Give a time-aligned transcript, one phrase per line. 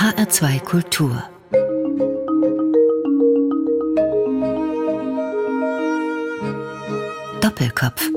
[0.00, 1.22] HR2 Kultur
[7.42, 8.08] Doppelkopf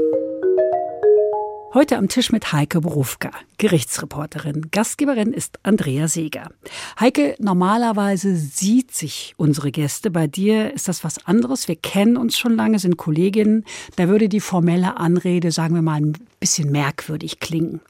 [1.74, 4.70] Heute am Tisch mit Heike Berufka, Gerichtsreporterin.
[4.72, 6.52] Gastgeberin ist Andrea Seeger.
[6.98, 10.09] Heike, normalerweise sieht sich unsere Gäste.
[10.09, 11.68] Bei dir ist das was anderes.
[11.68, 13.65] Wir kennen uns schon lange, sind Kolleginnen.
[13.97, 17.81] Da würde die formelle Anrede, sagen wir mal, ein bisschen merkwürdig klingen.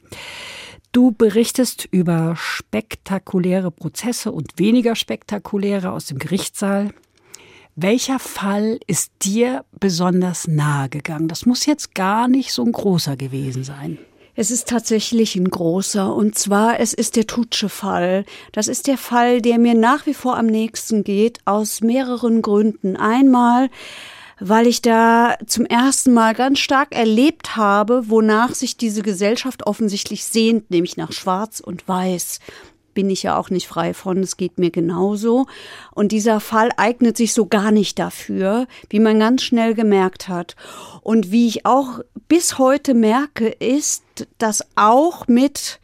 [0.94, 6.94] Du berichtest über spektakuläre Prozesse und weniger spektakuläre aus dem Gerichtssaal.
[7.74, 11.26] Welcher Fall ist dir besonders nahe gegangen?
[11.26, 13.98] Das muss jetzt gar nicht so ein großer gewesen sein.
[14.36, 18.24] Es ist tatsächlich ein großer, und zwar es ist der Tutsche-Fall.
[18.52, 22.96] Das ist der Fall, der mir nach wie vor am nächsten geht, aus mehreren Gründen.
[22.96, 23.68] Einmal,
[24.40, 30.24] weil ich da zum ersten Mal ganz stark erlebt habe, wonach sich diese Gesellschaft offensichtlich
[30.24, 32.40] sehnt, nämlich nach Schwarz und Weiß
[32.94, 35.46] bin ich ja auch nicht frei von, es geht mir genauso.
[35.94, 40.54] Und dieser Fall eignet sich so gar nicht dafür, wie man ganz schnell gemerkt hat.
[41.02, 41.98] Und wie ich auch
[42.28, 44.04] bis heute merke, ist,
[44.38, 45.80] dass auch mit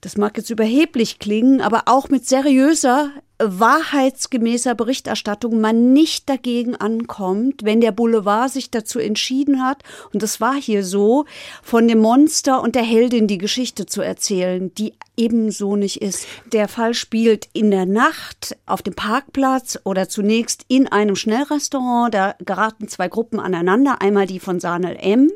[0.00, 3.10] das mag jetzt überheblich klingen, aber auch mit seriöser
[3.40, 10.40] wahrheitsgemäßer Berichterstattung man nicht dagegen ankommt, wenn der Boulevard sich dazu entschieden hat, und das
[10.40, 11.24] war hier so,
[11.62, 16.26] von dem Monster und der Heldin die Geschichte zu erzählen, die ebenso nicht ist.
[16.52, 22.14] Der Fall spielt in der Nacht auf dem Parkplatz oder zunächst in einem Schnellrestaurant.
[22.14, 25.30] Da geraten zwei Gruppen aneinander, einmal die von Sanel M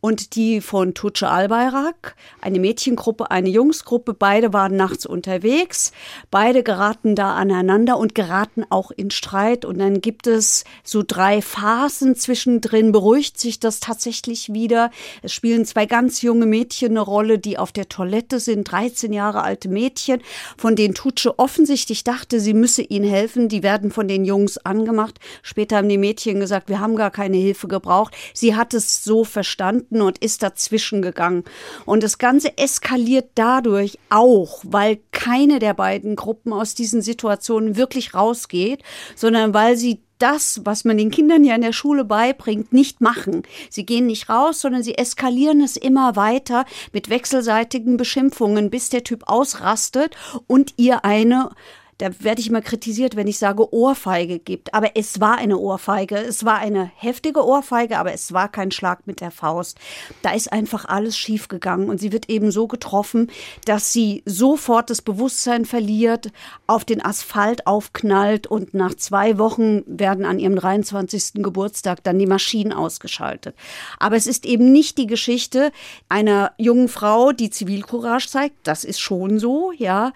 [0.00, 4.14] und die von Tutsche Albayrak, eine Mädchengruppe, eine Jungsgruppe.
[4.14, 5.92] Beide waren nachts unterwegs.
[6.30, 9.64] Beide geraten da aneinander und geraten auch in Streit.
[9.64, 12.92] Und dann gibt es so drei Phasen zwischendrin.
[12.92, 14.90] Beruhigt sich das tatsächlich wieder.
[15.22, 18.70] Es spielen zwei ganz junge Mädchen eine Rolle, die auf der Toilette sind.
[18.70, 20.20] 13 Jahre alte Mädchen,
[20.56, 23.48] von denen Tutsche offensichtlich dachte, sie müsse ihnen helfen.
[23.48, 25.18] Die werden von den Jungs angemacht.
[25.42, 28.14] Später haben die Mädchen gesagt, wir haben gar keine Hilfe gebraucht.
[28.34, 31.44] Sie hat es so verstanden und ist dazwischen gegangen.
[31.86, 38.14] Und das Ganze eskaliert dadurch auch, weil keine der beiden Gruppen aus diesen Situationen wirklich
[38.14, 38.82] rausgeht,
[39.14, 43.42] sondern weil sie das, was man den Kindern ja in der Schule beibringt, nicht machen.
[43.70, 49.04] Sie gehen nicht raus, sondern sie eskalieren es immer weiter mit wechselseitigen Beschimpfungen, bis der
[49.04, 51.50] Typ ausrastet und ihr eine
[51.98, 54.72] da werde ich immer kritisiert, wenn ich sage Ohrfeige gibt.
[54.72, 56.16] Aber es war eine Ohrfeige.
[56.16, 59.78] Es war eine heftige Ohrfeige, aber es war kein Schlag mit der Faust.
[60.22, 63.30] Da ist einfach alles schiefgegangen und sie wird eben so getroffen,
[63.64, 66.30] dass sie sofort das Bewusstsein verliert,
[66.68, 71.42] auf den Asphalt aufknallt und nach zwei Wochen werden an ihrem 23.
[71.42, 73.56] Geburtstag dann die Maschinen ausgeschaltet.
[73.98, 75.72] Aber es ist eben nicht die Geschichte
[76.08, 78.54] einer jungen Frau, die Zivilcourage zeigt.
[78.62, 80.12] Das ist schon so, ja.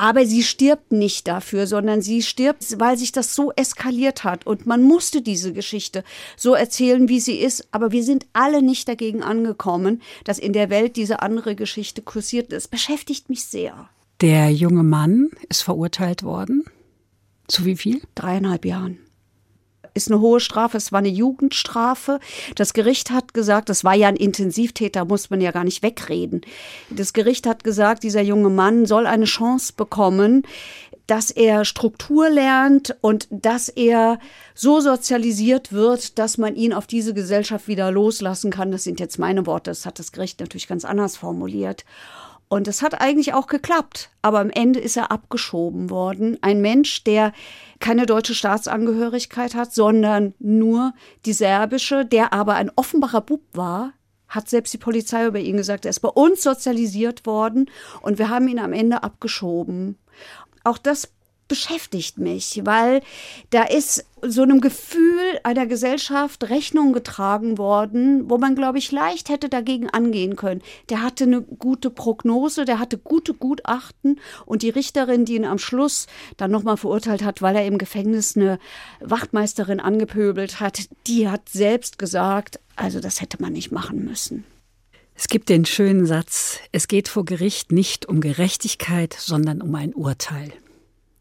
[0.00, 4.46] Aber sie stirbt nicht dafür, sondern sie stirbt, weil sich das so eskaliert hat.
[4.46, 6.04] Und man musste diese Geschichte
[6.38, 7.68] so erzählen, wie sie ist.
[7.70, 12.50] Aber wir sind alle nicht dagegen angekommen, dass in der Welt diese andere Geschichte kursiert.
[12.50, 13.90] Das beschäftigt mich sehr.
[14.22, 16.64] Der junge Mann ist verurteilt worden.
[17.46, 18.00] Zu wie viel?
[18.14, 19.00] Dreieinhalb Jahren
[19.94, 22.20] ist eine hohe Strafe, es war eine Jugendstrafe.
[22.54, 26.42] Das Gericht hat gesagt, das war ja ein Intensivtäter, muss man ja gar nicht wegreden.
[26.90, 30.42] Das Gericht hat gesagt, dieser junge Mann soll eine Chance bekommen,
[31.06, 34.20] dass er Struktur lernt und dass er
[34.54, 38.70] so sozialisiert wird, dass man ihn auf diese Gesellschaft wieder loslassen kann.
[38.70, 41.84] Das sind jetzt meine Worte, das hat das Gericht natürlich ganz anders formuliert.
[42.52, 44.10] Und es hat eigentlich auch geklappt.
[44.22, 46.36] Aber am Ende ist er abgeschoben worden.
[46.42, 47.32] Ein Mensch, der
[47.80, 50.92] keine deutsche Staatsangehörigkeit hat, sondern nur
[51.24, 53.94] die serbische, der aber ein offenbarer Bub war,
[54.28, 57.68] hat selbst die Polizei über ihn gesagt, er ist bei uns sozialisiert worden
[58.02, 59.98] und wir haben ihn am Ende abgeschoben.
[60.62, 61.12] Auch das
[61.50, 63.02] beschäftigt mich, weil
[63.50, 69.28] da ist so einem Gefühl einer Gesellschaft Rechnung getragen worden, wo man, glaube ich, leicht
[69.28, 70.62] hätte dagegen angehen können.
[70.90, 75.58] Der hatte eine gute Prognose, der hatte gute Gutachten und die Richterin, die ihn am
[75.58, 78.60] Schluss dann nochmal verurteilt hat, weil er im Gefängnis eine
[79.00, 84.44] Wachtmeisterin angepöbelt hat, die hat selbst gesagt, also das hätte man nicht machen müssen.
[85.16, 89.92] Es gibt den schönen Satz, es geht vor Gericht nicht um Gerechtigkeit, sondern um ein
[89.92, 90.52] Urteil.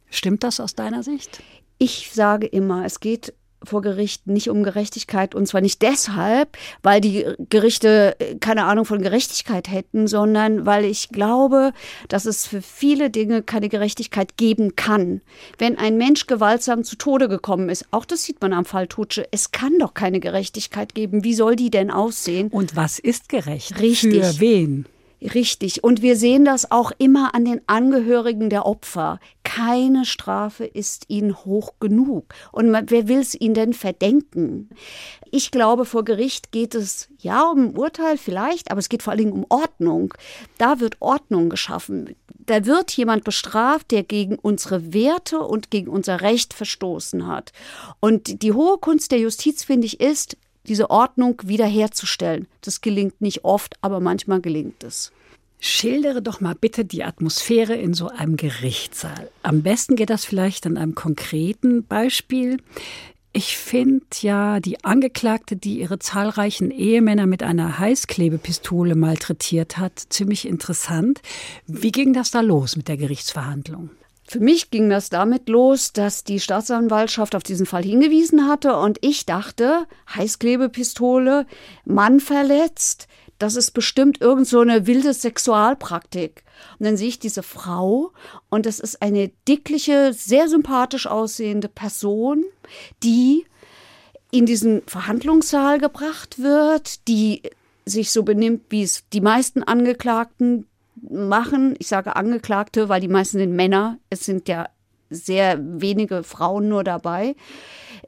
[0.10, 1.42] Stimmt das aus deiner Sicht?
[1.78, 3.34] Ich sage immer, es geht
[3.64, 8.86] vor Gericht nicht um Gerechtigkeit und zwar nicht deshalb, weil die Gerichte äh, keine Ahnung
[8.86, 11.74] von Gerechtigkeit hätten, sondern weil ich glaube,
[12.08, 15.22] dass es für viele Dinge keine Gerechtigkeit geben kann.
[15.58, 19.28] Wenn ein Mensch gewaltsam zu Tode gekommen ist, auch das sieht man am Fall Tutsche,
[19.32, 21.24] es kann doch keine Gerechtigkeit geben.
[21.24, 22.48] Wie soll die denn aussehen?
[22.50, 23.80] Und was ist gerecht?
[23.80, 24.24] Richtig.
[24.24, 24.86] Für wen?
[25.22, 25.84] Richtig.
[25.84, 29.20] Und wir sehen das auch immer an den Angehörigen der Opfer.
[29.60, 32.34] Keine Strafe ist ihnen hoch genug.
[32.54, 34.70] Und wer will es ihnen denn verdenken?
[35.32, 39.12] Ich glaube, vor Gericht geht es ja um ein Urteil vielleicht, aber es geht vor
[39.12, 40.14] allen Dingen um Ordnung.
[40.58, 42.16] Da wird Ordnung geschaffen.
[42.38, 47.52] Da wird jemand bestraft, der gegen unsere Werte und gegen unser Recht verstoßen hat.
[48.00, 52.48] Und die hohe Kunst der Justiz, finde ich, ist, diese Ordnung wiederherzustellen.
[52.62, 55.12] Das gelingt nicht oft, aber manchmal gelingt es.
[55.60, 59.30] Schildere doch mal bitte die Atmosphäre in so einem Gerichtssaal.
[59.44, 62.58] Am besten geht das vielleicht an einem konkreten Beispiel.
[63.34, 70.48] Ich finde ja die Angeklagte, die ihre zahlreichen Ehemänner mit einer Heißklebepistole malträtiert hat, ziemlich
[70.48, 71.22] interessant.
[71.68, 73.92] Wie ging das da los mit der Gerichtsverhandlung?
[74.24, 78.98] Für mich ging das damit los, dass die Staatsanwaltschaft auf diesen Fall hingewiesen hatte und
[79.02, 81.46] ich dachte, Heißklebepistole,
[81.84, 83.08] Mann verletzt,
[83.40, 86.44] das ist bestimmt irgend so eine wilde Sexualpraktik.
[86.78, 88.12] Und dann sehe ich diese Frau
[88.50, 92.44] und das ist eine dickliche, sehr sympathisch aussehende Person,
[93.02, 93.46] die
[94.32, 97.42] in diesen Verhandlungssaal gebracht wird, die
[97.86, 100.68] sich so benimmt, wie es die meisten Angeklagten
[101.10, 101.76] machen.
[101.80, 103.98] Ich sage Angeklagte, weil die meisten sind Männer.
[104.10, 104.70] Es sind ja
[105.10, 107.36] sehr wenige Frauen nur dabei.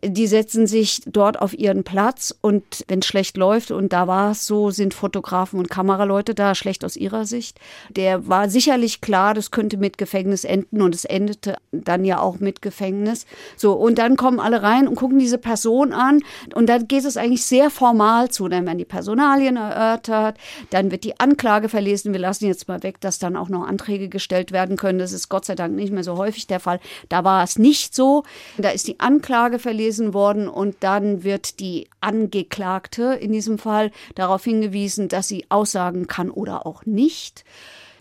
[0.04, 4.32] Die setzen sich dort auf ihren Platz und wenn es schlecht läuft, und da war
[4.32, 7.60] es so, sind Fotografen und Kameraleute da, schlecht aus ihrer Sicht.
[7.90, 12.40] Der war sicherlich klar, das könnte mit Gefängnis enden und es endete dann ja auch
[12.40, 13.26] mit Gefängnis.
[13.58, 16.20] So, und dann kommen alle rein und gucken diese Person an
[16.56, 18.48] und dann geht es eigentlich sehr formal zu.
[18.48, 20.38] Dann werden die Personalien erörtert,
[20.70, 22.14] dann wird die Anklage verlesen.
[22.14, 25.00] Wir lassen jetzt mal weg, dass dann auch noch Anträge gestellt werden können.
[25.00, 26.80] Das ist Gott sei Dank nicht mehr so häufig der Fall.
[27.10, 28.24] Da war es nicht so.
[28.58, 29.81] Da ist die Anklage verlesen
[30.14, 36.30] worden und dann wird die Angeklagte in diesem Fall darauf hingewiesen, dass sie aussagen kann
[36.30, 37.44] oder auch nicht.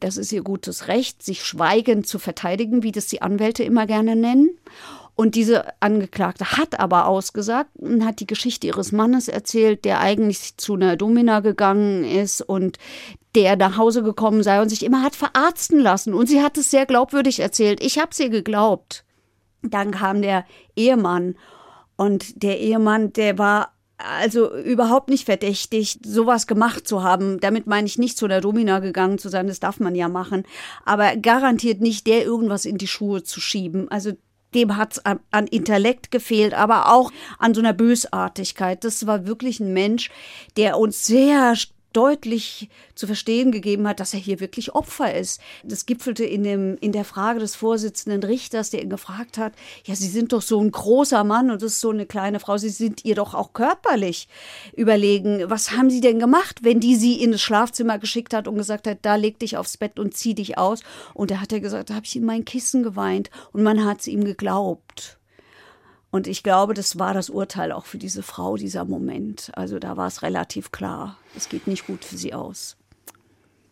[0.01, 4.17] Das ist ihr gutes Recht, sich schweigend zu verteidigen, wie das die Anwälte immer gerne
[4.17, 4.51] nennen.
[5.15, 10.57] Und diese Angeklagte hat aber ausgesagt und hat die Geschichte ihres Mannes erzählt, der eigentlich
[10.57, 12.79] zu einer Domina gegangen ist und
[13.35, 16.15] der nach Hause gekommen sei und sich immer hat verarzten lassen.
[16.15, 17.85] Und sie hat es sehr glaubwürdig erzählt.
[17.85, 19.05] Ich habe sie geglaubt.
[19.63, 21.37] Dann kam der Ehemann
[22.01, 27.41] und der Ehemann, der war also überhaupt nicht verdächtig, sowas gemacht zu haben.
[27.41, 30.45] Damit meine ich nicht zu der Domina gegangen zu sein, das darf man ja machen,
[30.87, 33.91] aber garantiert nicht der irgendwas in die Schuhe zu schieben.
[33.91, 34.13] Also
[34.55, 38.83] dem hat es an, an, Intellekt gefehlt, aber auch an so einer Bösartigkeit.
[38.83, 40.11] Das war wirklich ein Mensch,
[40.57, 41.55] der uns sehr
[41.93, 45.41] deutlich zu verstehen gegeben hat, dass er hier wirklich Opfer ist.
[45.65, 49.53] Das gipfelte in, dem, in der Frage des Vorsitzenden Richters, der ihn gefragt hat,
[49.85, 52.57] ja, Sie sind doch so ein großer Mann und das ist so eine kleine Frau,
[52.59, 54.29] Sie sind ihr doch auch körperlich
[54.77, 55.49] überlegen.
[55.49, 58.87] Was haben Sie denn gemacht, wenn die Sie in das Schlafzimmer geschickt hat und gesagt
[58.87, 60.83] hat, da leg dich aufs Bett und zieh dich aus?
[61.15, 64.01] Und da hat er gesagt, da habe ich in mein Kissen geweint und man hat
[64.01, 65.20] es ihm geglaubt.
[66.11, 69.53] Und ich glaube, das war das Urteil auch für diese Frau, dieser Moment.
[69.55, 72.77] Also da war es relativ klar, es geht nicht gut für sie aus.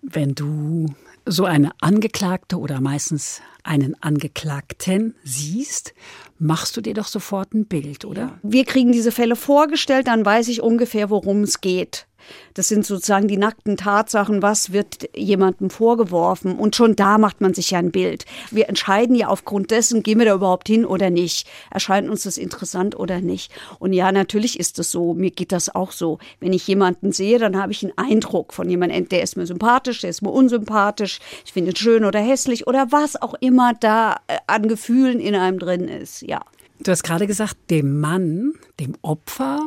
[0.02, 0.94] Wenn du
[1.26, 5.92] so eine Angeklagte oder meistens einen Angeklagten siehst,
[6.38, 8.20] machst du dir doch sofort ein Bild, oder?
[8.20, 8.38] Ja.
[8.42, 12.06] Wir kriegen diese Fälle vorgestellt, dann weiß ich ungefähr, worum es geht.
[12.54, 16.56] Das sind sozusagen die nackten Tatsachen, was wird jemandem vorgeworfen.
[16.56, 18.24] Und schon da macht man sich ja ein Bild.
[18.50, 21.48] Wir entscheiden ja aufgrund dessen, gehen wir da überhaupt hin oder nicht.
[21.70, 23.52] Erscheint uns das interessant oder nicht.
[23.78, 25.14] Und ja, natürlich ist es so.
[25.14, 26.18] Mir geht das auch so.
[26.40, 30.00] Wenn ich jemanden sehe, dann habe ich einen Eindruck von jemandem, der ist mir sympathisch,
[30.00, 34.16] der ist mir unsympathisch, ich finde ihn schön oder hässlich oder was auch immer da
[34.26, 36.22] äh, an Gefühlen in einem drin ist.
[36.22, 36.40] Ja.
[36.80, 39.66] Du hast gerade gesagt, dem Mann, dem Opfer,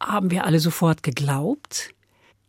[0.00, 1.90] haben wir alle sofort geglaubt.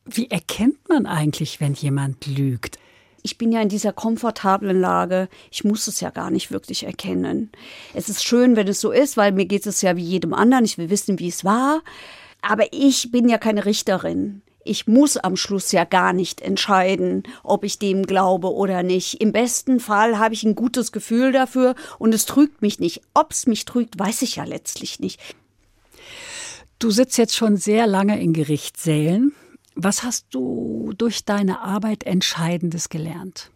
[0.05, 2.79] Wie erkennt man eigentlich, wenn jemand lügt?
[3.24, 5.29] Ich bin ja in dieser komfortablen Lage.
[5.51, 7.51] Ich muss es ja gar nicht wirklich erkennen.
[7.93, 10.65] Es ist schön, wenn es so ist, weil mir geht es ja wie jedem anderen.
[10.65, 11.81] Ich will wissen, wie es war.
[12.41, 14.41] Aber ich bin ja keine Richterin.
[14.63, 19.22] Ich muss am Schluss ja gar nicht entscheiden, ob ich dem glaube oder nicht.
[19.22, 23.01] Im besten Fall habe ich ein gutes Gefühl dafür und es trügt mich nicht.
[23.13, 25.20] Ob es mich trügt, weiß ich ja letztlich nicht.
[26.81, 29.33] Du sitzt jetzt schon sehr lange in Gerichtssälen.
[29.75, 33.51] Was hast du durch deine Arbeit Entscheidendes gelernt?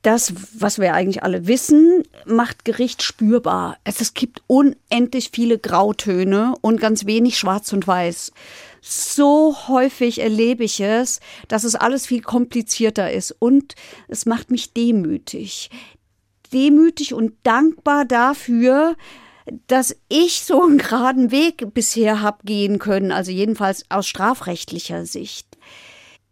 [0.00, 3.76] Das, was wir eigentlich alle wissen, macht Gericht spürbar.
[3.84, 8.32] Es, es gibt unendlich viele Grautöne und ganz wenig Schwarz und Weiß.
[8.80, 13.74] So häufig erlebe ich es, dass es alles viel komplizierter ist und
[14.08, 15.68] es macht mich demütig.
[16.50, 18.96] Demütig und dankbar dafür,
[19.66, 25.46] dass ich so einen geraden Weg bisher habe gehen können, also jedenfalls aus strafrechtlicher Sicht.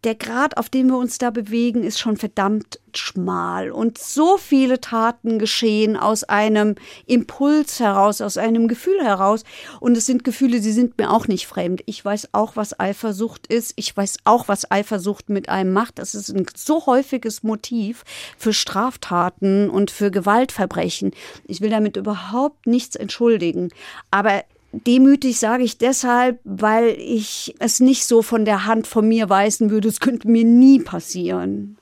[0.03, 3.71] Der Grad, auf dem wir uns da bewegen, ist schon verdammt schmal.
[3.71, 9.43] Und so viele Taten geschehen aus einem Impuls heraus, aus einem Gefühl heraus.
[9.79, 11.81] Und es sind Gefühle, die sind mir auch nicht fremd.
[11.85, 13.73] Ich weiß auch, was Eifersucht ist.
[13.77, 15.99] Ich weiß auch, was Eifersucht mit einem macht.
[15.99, 18.03] Das ist ein so häufiges Motiv
[18.37, 21.11] für Straftaten und für Gewaltverbrechen.
[21.47, 23.69] Ich will damit überhaupt nichts entschuldigen.
[24.11, 29.29] Aber Demütig sage ich deshalb, weil ich es nicht so von der Hand von mir
[29.29, 31.77] weisen würde, es könnte mir nie passieren.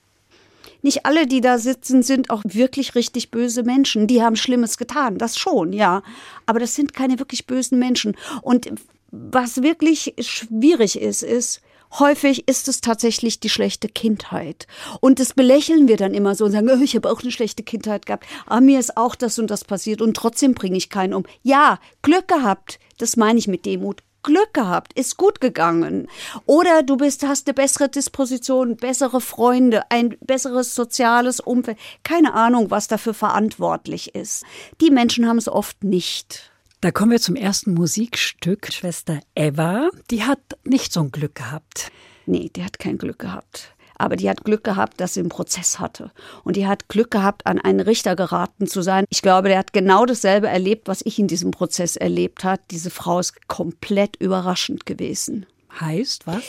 [0.81, 4.07] Nicht alle, die da sitzen, sind auch wirklich richtig böse Menschen.
[4.07, 6.03] Die haben Schlimmes getan, das schon, ja.
[6.45, 8.17] Aber das sind keine wirklich bösen Menschen.
[8.41, 8.69] Und
[9.11, 11.61] was wirklich schwierig ist, ist,
[11.99, 14.67] häufig ist es tatsächlich die schlechte Kindheit.
[14.99, 17.63] Und das belächeln wir dann immer so und sagen, oh, ich habe auch eine schlechte
[17.63, 18.25] Kindheit gehabt.
[18.45, 21.25] Aber ah, mir ist auch das und das passiert und trotzdem bringe ich keinen um.
[21.43, 22.79] Ja, Glück gehabt.
[22.97, 24.03] Das meine ich mit Demut.
[24.23, 26.07] Glück gehabt, ist gut gegangen.
[26.45, 31.77] Oder du bist, hast eine bessere Disposition, bessere Freunde, ein besseres soziales Umfeld.
[32.03, 34.43] Keine Ahnung, was dafür verantwortlich ist.
[34.79, 36.50] Die Menschen haben es oft nicht.
[36.81, 38.73] Da kommen wir zum ersten Musikstück.
[38.73, 41.91] Schwester Eva, die hat nicht so ein Glück gehabt.
[42.25, 43.75] Nee, die hat kein Glück gehabt.
[43.99, 46.11] Aber die hat Glück gehabt, dass sie einen Prozess hatte.
[46.43, 49.05] Und die hat Glück gehabt, an einen Richter geraten zu sein.
[49.09, 52.63] Ich glaube, der hat genau dasselbe erlebt, was ich in diesem Prozess erlebt habe.
[52.71, 55.45] Diese Frau ist komplett überraschend gewesen.
[55.79, 56.41] Heißt was?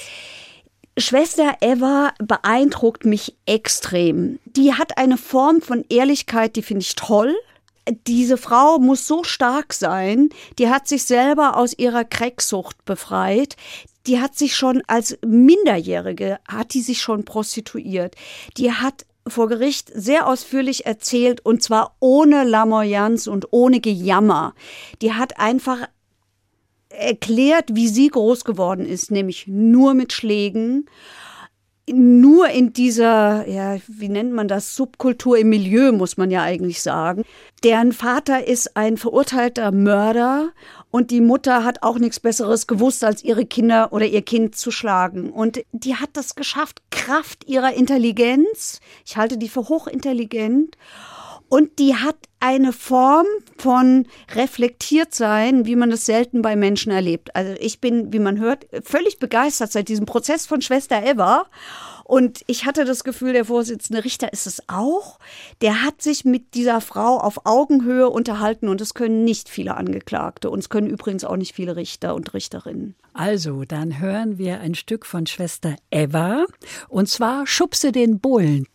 [0.97, 4.39] Schwester Eva beeindruckt mich extrem.
[4.47, 7.35] Die hat eine Form von Ehrlichkeit, die finde ich toll
[8.07, 13.57] diese Frau muss so stark sein, die hat sich selber aus ihrer Cracksucht befreit.
[14.07, 18.17] Die hat sich schon als Minderjährige, hat die sich schon prostituiert.
[18.57, 24.55] Die hat vor Gericht sehr ausführlich erzählt und zwar ohne Lamoyanz und ohne Gejammer.
[25.01, 25.89] Die hat einfach
[26.89, 30.87] erklärt, wie sie groß geworden ist, nämlich nur mit Schlägen
[31.91, 36.81] nur in dieser, ja, wie nennt man das, Subkultur im Milieu, muss man ja eigentlich
[36.81, 37.25] sagen.
[37.65, 40.53] Deren Vater ist ein verurteilter Mörder
[40.91, 44.71] und die Mutter hat auch nichts Besseres gewusst, als ihre Kinder oder ihr Kind zu
[44.71, 45.31] schlagen.
[45.31, 48.81] Und die hat das geschafft, Kraft ihrer Intelligenz.
[49.05, 50.77] Ich halte die für hochintelligent.
[51.53, 53.27] Und die hat eine Form
[53.59, 57.37] von reflektiert sein, wie man es selten bei Menschen erlebt.
[57.37, 61.45] Also ich bin, wie man hört, völlig begeistert seit diesem Prozess von Schwester Eva.
[62.05, 65.19] Und ich hatte das Gefühl, der Vorsitzende Richter ist es auch.
[65.61, 70.49] Der hat sich mit dieser Frau auf Augenhöhe unterhalten und es können nicht viele Angeklagte
[70.49, 72.95] und es können übrigens auch nicht viele Richter und Richterinnen.
[73.13, 76.47] Also, dann hören wir ein Stück von Schwester Eva
[76.89, 78.67] und zwar Schubse den Bullen.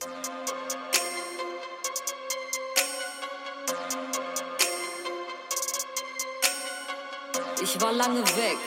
[7.69, 8.57] Ich war lange weg.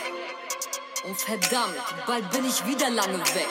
[1.04, 1.75] Und verdammt,
[2.07, 3.49] bald bin ich wieder lange weg.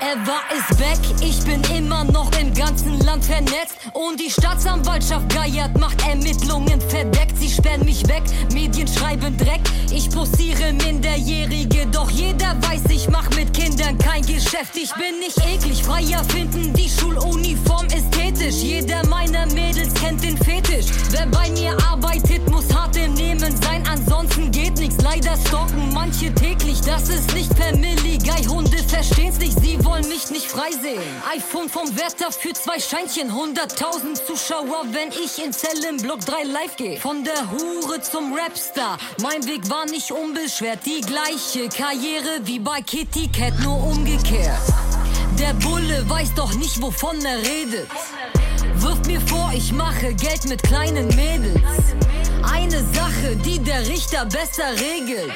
[0.00, 3.74] Er war es weg, ich bin immer noch im ganzen Land vernetzt.
[3.94, 7.36] Und die Staatsanwaltschaft geiert, macht Ermittlungen verdeckt.
[7.36, 9.60] Sie sperren mich weg, Medien schreiben Dreck.
[9.90, 14.76] Ich posiere Minderjährige, doch jeder weiß, ich mach mit Kindern kein Geschäft.
[14.76, 18.62] Ich bin nicht eklig, freier finden, die Schuluniform ästhetisch.
[18.62, 20.86] Jeder meiner Mädels kennt den Fetisch.
[21.10, 25.02] Wer bei mir arbeitet, muss hart im Nehmen sein, ansonsten geht nichts.
[25.02, 30.30] Leider stalken manche täglich, das ist nicht Family Guy, Hunde verstehen's nicht, sie wollen mich
[30.30, 31.02] nicht freisehen.
[31.34, 37.00] iPhone vom Wärter für zwei Scheinchen, 100.000 Zuschauer, wenn ich in Zellenblock 3 live gehe.
[37.00, 42.82] Von der Hure zum Rapstar, mein Weg war nicht unbeschwert, die gleiche Karriere wie bei
[42.82, 44.60] Kitty Cat, nur umgekehrt.
[45.38, 47.88] Der Bulle weiß doch nicht, wovon er redet.
[48.74, 51.62] Wirft mir vor, ich mache Geld mit kleinen Mädels.
[52.42, 55.32] Eine Sache, die der Richter besser regelt.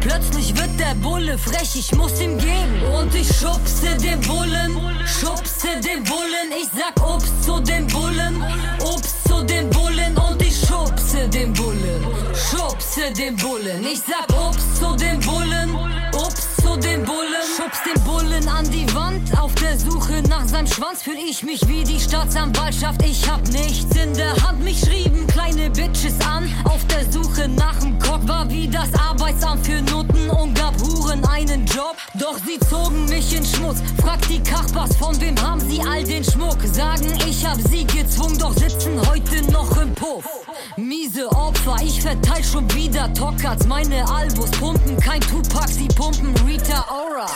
[0.00, 2.82] Plötzlich wird der Bulle frech, ich muss ihm geben.
[2.96, 6.48] Und ich schubse den Bullen, schubse den Bullen.
[6.60, 8.42] Ich sag Ups zu den Bullen,
[8.80, 10.16] Ups zu den Bullen.
[10.16, 13.84] Und ich schubse den Bullen, schubse den Bullen.
[13.84, 15.74] Ich sag Ups zu den Bullen,
[16.14, 17.44] Ups zu den Bullen.
[17.56, 19.38] Schubst den Bullen an die Wand.
[19.38, 23.02] Auf der Suche nach seinem Schwanz fühl ich mich wie die Staatsanwaltschaft.
[23.02, 24.62] Ich hab nichts in der Hand.
[24.62, 26.48] Mich schrieben kleine Bitches an.
[26.64, 31.24] Auf der Suche nach dem Cock war wie das Arbeitsamt für Noten und gab Huren
[31.26, 31.96] einen Job.
[32.14, 33.78] Doch sie zogen mich in Schmutz.
[34.02, 36.58] Frag die Kachbars, von wem haben sie all den Schmuck?
[36.64, 40.24] Sagen, ich hab sie gezwungen, doch sitzen heute noch im Puff.
[40.76, 43.66] Miese Opfer, ich verteil schon wieder Tockards.
[43.66, 47.26] Meine Albus pumpen kein Tupac, sie pumpen Rita Ora.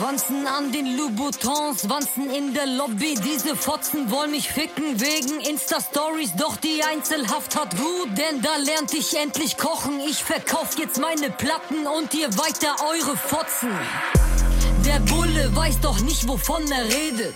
[0.00, 3.16] Wanzen an den Louboutins, Wanzen in der Lobby.
[3.16, 6.34] Diese Fotzen wollen mich ficken wegen Insta-Stories.
[6.36, 9.98] Doch die Einzelhaft hat gut, denn da lernt ich endlich kochen.
[10.08, 13.70] Ich verkauf jetzt meine Platten und ihr weiter eure Fotzen.
[14.86, 17.34] Der Bulle weiß doch nicht, wovon er redet.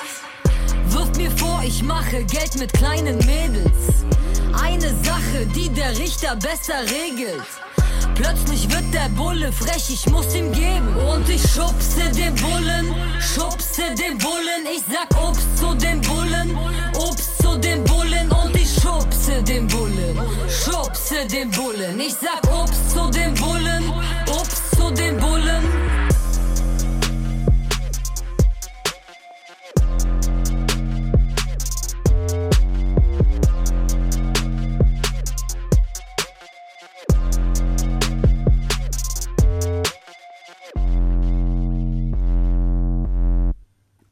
[0.87, 4.05] Wirft mir vor, ich mache Geld mit kleinen Mädels.
[4.63, 7.43] Eine Sache, die der Richter besser regelt.
[8.15, 10.97] Plötzlich wird der Bulle frech, ich muss ihm geben.
[11.13, 14.63] Und ich schubse den Bullen, schubse den Bullen.
[14.75, 16.57] Ich sag Obst zu den Bullen,
[16.97, 18.31] Obst zu den Bullen.
[18.31, 20.19] Und ich schubse den Bullen,
[20.49, 21.99] schubse den Bullen.
[22.01, 23.93] Ich sag Obst zu den Bullen,
[24.29, 25.94] Obst zu den Bullen.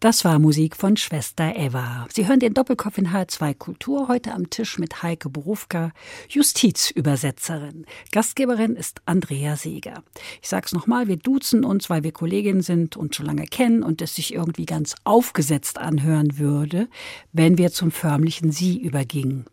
[0.03, 2.09] Das war Musik von Schwester Eva.
[2.13, 5.93] Sie hören den Doppelkopf in H2 Kultur heute am Tisch mit Heike Berufka,
[6.29, 7.87] Justizübersetzerin.
[8.11, 10.03] Gastgeberin ist Andrea Seeger.
[10.43, 14.03] Ich sag's nochmal, wir duzen uns, weil wir Kolleginnen sind und schon lange kennen und
[14.03, 16.89] es sich irgendwie ganz aufgesetzt anhören würde,
[17.33, 19.45] wenn wir zum förmlichen Sie übergingen.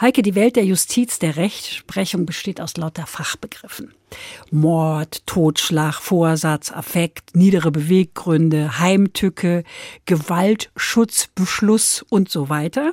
[0.00, 3.92] Heike, die Welt der Justiz, der Rechtsprechung besteht aus lauter Fachbegriffen.
[4.50, 9.64] Mord, Totschlag, Vorsatz, Affekt, niedere Beweggründe, Heimtücke,
[10.04, 12.92] Gewaltschutzbeschluss und so weiter.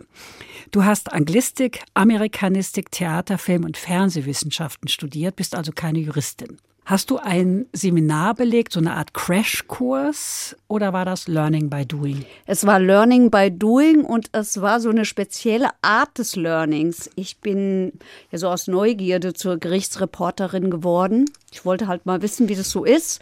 [0.71, 6.57] Du hast Anglistik, Amerikanistik, Theater, Film und Fernsehwissenschaften studiert, bist also keine Juristin.
[6.85, 12.25] Hast du ein Seminar belegt, so eine Art Crashkurs oder war das Learning by Doing?
[12.45, 17.09] Es war Learning by Doing und es war so eine spezielle Art des Learnings.
[17.15, 17.93] Ich bin
[18.31, 21.23] ja so aus Neugierde zur Gerichtsreporterin geworden.
[21.53, 23.21] Ich wollte halt mal wissen, wie das so ist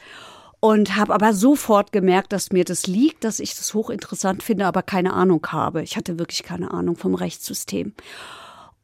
[0.59, 4.81] und habe aber sofort gemerkt, dass mir das liegt, dass ich das hochinteressant finde, aber
[4.81, 5.83] keine Ahnung habe.
[5.83, 7.93] Ich hatte wirklich keine Ahnung vom Rechtssystem.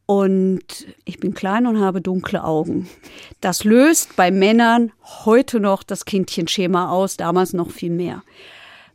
[0.08, 2.90] Und ich bin klein und habe dunkle Augen.
[3.42, 4.94] Das löst bei Männern
[5.26, 8.24] heute noch das Kindchenschema aus, damals noch viel mehr,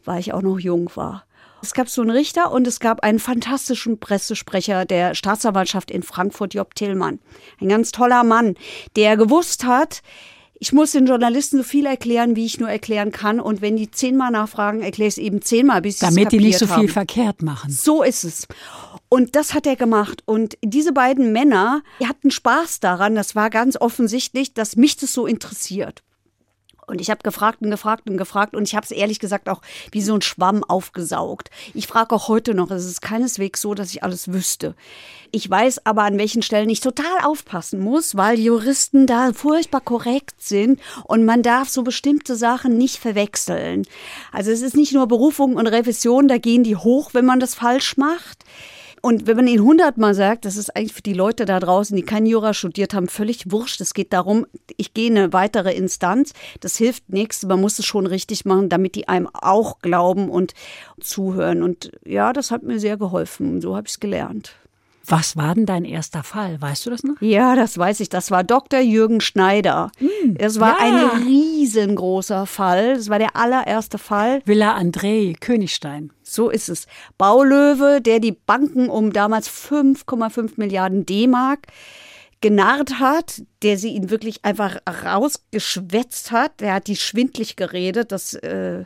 [0.07, 1.26] weil ich auch noch jung war.
[1.62, 6.54] Es gab so einen Richter und es gab einen fantastischen Pressesprecher der Staatsanwaltschaft in Frankfurt,
[6.54, 7.21] Job Tillmann.
[7.61, 8.56] Ein ganz toller Mann,
[8.97, 10.02] der gewusst hat,
[10.63, 13.41] ich muss den Journalisten so viel erklären, wie ich nur erklären kann.
[13.41, 16.57] Und wenn die zehnmal nachfragen, erkläre ich es eben zehnmal, bis sie Damit die nicht
[16.57, 16.89] so viel haben.
[16.89, 17.69] verkehrt machen.
[17.69, 18.47] So ist es.
[19.09, 20.23] Und das hat er gemacht.
[20.25, 23.17] Und diese beiden Männer die hatten Spaß daran.
[23.17, 26.05] Das war ganz offensichtlich, dass mich das so interessiert.
[26.86, 29.62] Und ich habe gefragt und gefragt und gefragt und ich habe es ehrlich gesagt auch
[29.92, 31.50] wie so ein Schwamm aufgesaugt.
[31.75, 34.75] Ich frage auch heute noch, es ist keineswegs so, dass ich alles wüsste.
[35.30, 40.42] Ich weiß aber, an welchen Stellen ich total aufpassen muss, weil Juristen da furchtbar korrekt
[40.42, 43.86] sind und man darf so bestimmte Sachen nicht verwechseln.
[44.32, 47.54] Also es ist nicht nur Berufung und Revision, da gehen die hoch, wenn man das
[47.54, 48.45] falsch macht.
[49.04, 52.04] Und wenn man ihn hundertmal sagt, das ist eigentlich für die Leute da draußen, die
[52.04, 53.80] kein Jura studiert haben, völlig wurscht.
[53.80, 56.34] Es geht darum, ich gehe in eine weitere Instanz.
[56.60, 57.43] Das hilft nichts.
[57.43, 60.54] Man muss es schon richtig machen, damit die einem auch glauben und
[61.00, 61.65] zuhören.
[61.65, 63.60] Und ja, das hat mir sehr geholfen.
[63.60, 64.54] So habe ich es gelernt.
[65.06, 66.60] Was war denn dein erster Fall?
[66.60, 67.21] Weißt du das noch?
[67.21, 68.08] Ja, das weiß ich.
[68.08, 68.80] Das war Dr.
[68.80, 69.91] Jürgen Schneider.
[69.99, 70.86] Hm, Es war ja.
[70.86, 72.95] ein riesengroßer Fall.
[72.95, 74.43] Das war der allererste Fall.
[74.45, 76.12] Villa André, Königstein.
[76.23, 76.86] So ist es.
[77.19, 81.67] Baulöwe, der die Banken um damals 5,5 Milliarden D-Mark
[82.41, 86.60] genarrt hat, der sie ihn wirklich einfach rausgeschwätzt hat.
[86.60, 88.12] Der hat die schwindlig geredet.
[88.12, 88.84] Das äh,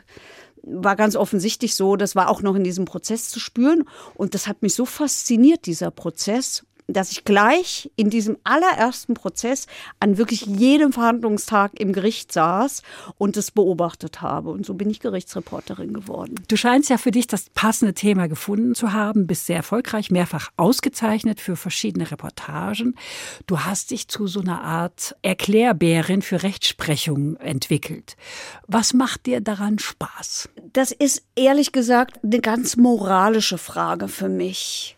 [0.69, 1.95] war ganz offensichtlich so.
[1.95, 3.83] Das war auch noch in diesem Prozess zu spüren.
[4.15, 9.67] Und das hat mich so fasziniert, dieser Prozess, dass ich gleich in diesem allerersten Prozess
[9.99, 12.81] an wirklich jedem Verhandlungstag im Gericht saß
[13.17, 14.49] und es beobachtet habe.
[14.51, 16.35] Und so bin ich Gerichtsreporterin geworden.
[16.47, 20.49] Du scheinst ja für dich das passende Thema gefunden zu haben, bist sehr erfolgreich, mehrfach
[20.55, 22.95] ausgezeichnet für verschiedene Reportagen.
[23.47, 28.15] Du hast dich zu so einer Art Erklärbärin für Rechtsprechung entwickelt.
[28.67, 30.49] Was macht dir daran Spaß?
[30.73, 34.97] Das ist ehrlich gesagt eine ganz moralische Frage für mich.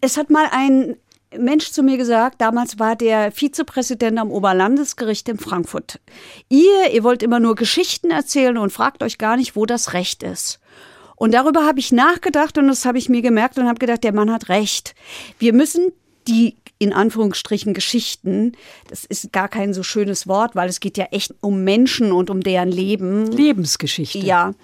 [0.00, 0.96] Es hat mal ein
[1.38, 6.00] Mensch zu mir gesagt, damals war der Vizepräsident am Oberlandesgericht in Frankfurt.
[6.48, 10.22] Ihr, ihr wollt immer nur Geschichten erzählen und fragt euch gar nicht, wo das Recht
[10.22, 10.60] ist.
[11.16, 14.12] Und darüber habe ich nachgedacht und das habe ich mir gemerkt und habe gedacht, der
[14.12, 14.94] Mann hat recht.
[15.38, 15.92] Wir müssen
[16.26, 18.52] die in Anführungsstrichen Geschichten,
[18.88, 22.30] das ist gar kein so schönes Wort, weil es geht ja echt um Menschen und
[22.30, 23.30] um deren Leben.
[23.30, 24.18] Lebensgeschichte.
[24.18, 24.54] Ja.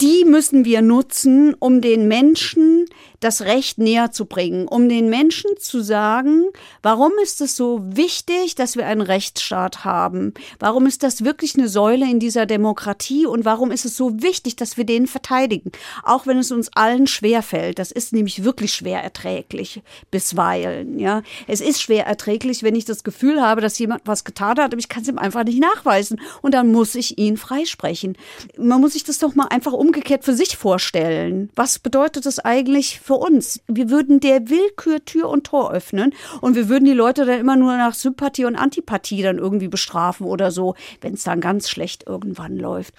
[0.00, 2.86] Die müssen wir nutzen, um den Menschen
[3.20, 6.44] das Recht näher zu bringen, um den Menschen zu sagen,
[6.82, 10.32] warum ist es so wichtig, dass wir einen Rechtsstaat haben?
[10.58, 14.56] Warum ist das wirklich eine Säule in dieser Demokratie und warum ist es so wichtig,
[14.56, 15.70] dass wir den verteidigen?
[16.02, 17.78] Auch wenn es uns allen schwer fällt.
[17.78, 21.22] Das ist nämlich wirklich schwer erträglich bisweilen, ja.
[21.46, 24.78] Es ist schwer erträglich, wenn ich das Gefühl habe, dass jemand was getan hat, aber
[24.78, 28.16] ich kann es ihm einfach nicht nachweisen und dann muss ich ihn freisprechen.
[28.56, 31.50] Man muss sich das doch mal einfach umgekehrt für sich vorstellen.
[31.54, 33.60] Was bedeutet das eigentlich für uns?
[33.66, 37.56] Wir würden der Willkür Tür und Tor öffnen und wir würden die Leute dann immer
[37.56, 42.06] nur nach Sympathie und Antipathie dann irgendwie bestrafen oder so, wenn es dann ganz schlecht
[42.06, 42.94] irgendwann läuft.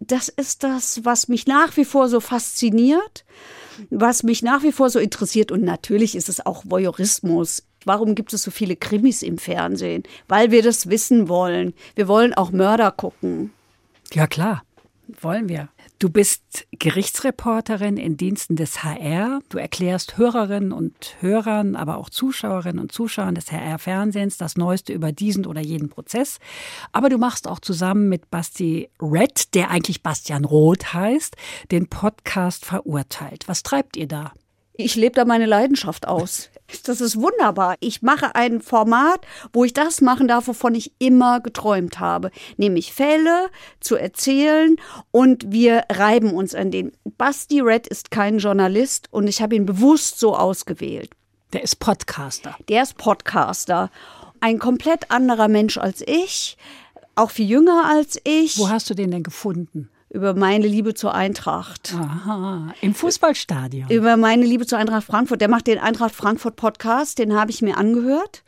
[0.00, 3.24] Das ist das, was mich nach wie vor so fasziniert,
[3.88, 7.62] was mich nach wie vor so interessiert und natürlich ist es auch Voyeurismus.
[7.86, 10.02] Warum gibt es so viele Krimis im Fernsehen?
[10.28, 11.72] Weil wir das wissen wollen.
[11.94, 13.54] Wir wollen auch Mörder gucken.
[14.12, 14.62] Ja klar,
[15.22, 15.70] wollen wir.
[16.00, 19.40] Du bist Gerichtsreporterin in Diensten des HR.
[19.48, 25.12] Du erklärst Hörerinnen und Hörern, aber auch Zuschauerinnen und Zuschauern des HR-Fernsehens das Neueste über
[25.12, 26.40] diesen oder jeden Prozess.
[26.92, 31.36] Aber du machst auch zusammen mit Basti Red, der eigentlich Bastian Roth heißt,
[31.70, 33.46] den Podcast verurteilt.
[33.46, 34.32] Was treibt ihr da?
[34.76, 36.50] Ich lebe da meine Leidenschaft aus.
[36.84, 37.76] Das ist wunderbar.
[37.80, 39.20] Ich mache ein Format,
[39.52, 43.48] wo ich das machen darf, wovon ich immer geträumt habe, nämlich Fälle
[43.80, 44.76] zu erzählen
[45.10, 46.92] und wir reiben uns an den.
[47.16, 51.10] Basti Red ist kein Journalist und ich habe ihn bewusst so ausgewählt.
[51.52, 52.56] Der ist Podcaster.
[52.68, 53.90] Der ist Podcaster.
[54.40, 56.56] Ein komplett anderer Mensch als ich,
[57.14, 58.58] auch viel jünger als ich.
[58.58, 59.88] Wo hast du den denn gefunden?
[60.14, 61.92] Über meine Liebe zur Eintracht.
[61.98, 63.90] Aha, im Fußballstadion.
[63.90, 65.40] Über meine Liebe zur Eintracht Frankfurt.
[65.40, 68.44] Der macht den Eintracht Frankfurt Podcast, den habe ich mir angehört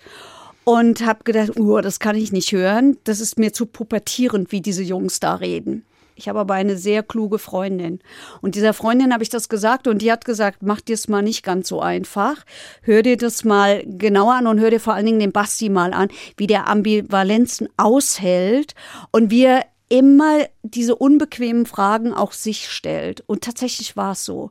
[0.62, 2.96] und habe gedacht, uh, das kann ich nicht hören.
[3.02, 5.84] Das ist mir zu pubertierend, wie diese Jungs da reden.
[6.14, 7.98] Ich habe aber eine sehr kluge Freundin.
[8.40, 11.20] Und dieser Freundin habe ich das gesagt und die hat gesagt, mach dir es mal
[11.20, 12.44] nicht ganz so einfach.
[12.82, 15.92] Hör dir das mal genauer an und hör dir vor allen Dingen den Basti mal
[15.92, 18.74] an, wie der Ambivalenzen aushält
[19.10, 23.22] und wie er immer diese unbequemen Fragen auch sich stellt.
[23.26, 24.50] Und tatsächlich war es so.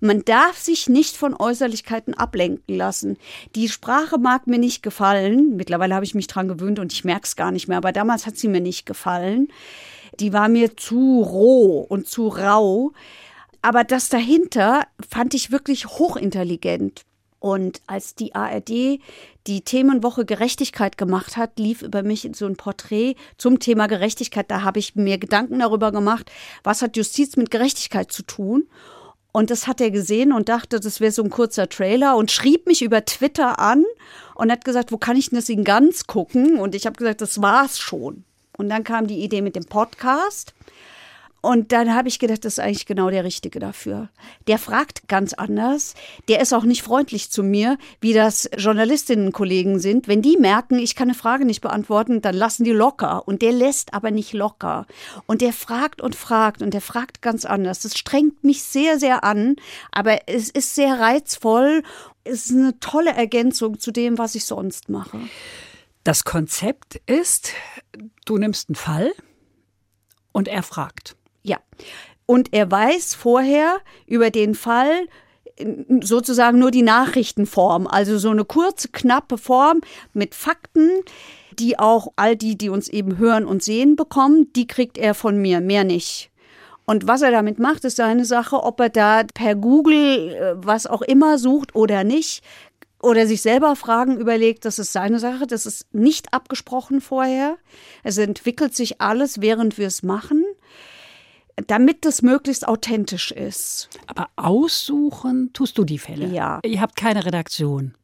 [0.00, 3.16] Man darf sich nicht von Äußerlichkeiten ablenken lassen.
[3.54, 5.56] Die Sprache mag mir nicht gefallen.
[5.56, 7.78] Mittlerweile habe ich mich dran gewöhnt und ich merke es gar nicht mehr.
[7.78, 9.48] Aber damals hat sie mir nicht gefallen.
[10.20, 12.92] Die war mir zu roh und zu rau.
[13.62, 17.02] Aber das dahinter fand ich wirklich hochintelligent.
[17.46, 18.98] Und als die ARD
[19.46, 24.50] die Themenwoche Gerechtigkeit gemacht hat, lief über mich so ein Porträt zum Thema Gerechtigkeit.
[24.50, 26.28] Da habe ich mir Gedanken darüber gemacht,
[26.64, 28.66] was hat Justiz mit Gerechtigkeit zu tun.
[29.30, 32.66] Und das hat er gesehen und dachte, das wäre so ein kurzer Trailer und schrieb
[32.66, 33.84] mich über Twitter an
[34.34, 36.58] und hat gesagt, wo kann ich denn das in ganz gucken?
[36.58, 38.24] Und ich habe gesagt, das war's schon.
[38.58, 40.52] Und dann kam die Idee mit dem Podcast.
[41.46, 44.08] Und dann habe ich gedacht, das ist eigentlich genau der Richtige dafür.
[44.48, 45.94] Der fragt ganz anders.
[46.26, 50.08] Der ist auch nicht freundlich zu mir, wie das Journalistinnenkollegen sind.
[50.08, 53.28] Wenn die merken, ich kann eine Frage nicht beantworten, dann lassen die locker.
[53.28, 54.88] Und der lässt aber nicht locker.
[55.26, 57.78] Und der fragt und fragt und der fragt ganz anders.
[57.78, 59.54] Das strengt mich sehr, sehr an.
[59.92, 61.84] Aber es ist sehr reizvoll.
[62.24, 65.20] Es ist eine tolle Ergänzung zu dem, was ich sonst mache.
[66.02, 67.52] Das Konzept ist,
[68.24, 69.12] du nimmst einen Fall
[70.32, 71.14] und er fragt.
[71.46, 71.58] Ja.
[72.26, 75.06] Und er weiß vorher über den Fall
[76.00, 79.80] sozusagen nur die Nachrichtenform, also so eine kurze, knappe Form
[80.12, 80.90] mit Fakten,
[81.58, 85.40] die auch all die, die uns eben hören und sehen bekommen, die kriegt er von
[85.40, 86.30] mir, mehr nicht.
[86.84, 90.86] Und was er damit macht, ist seine Sache, ob er da per Google äh, was
[90.86, 92.44] auch immer sucht oder nicht,
[93.02, 97.56] oder sich selber Fragen überlegt, das ist seine Sache, das ist nicht abgesprochen vorher.
[98.02, 100.45] Es entwickelt sich alles, während wir es machen
[101.66, 103.88] damit es möglichst authentisch ist.
[104.06, 106.26] Aber aussuchen tust du die Fälle?
[106.26, 106.60] Ja.
[106.64, 107.94] Ihr habt keine Redaktion.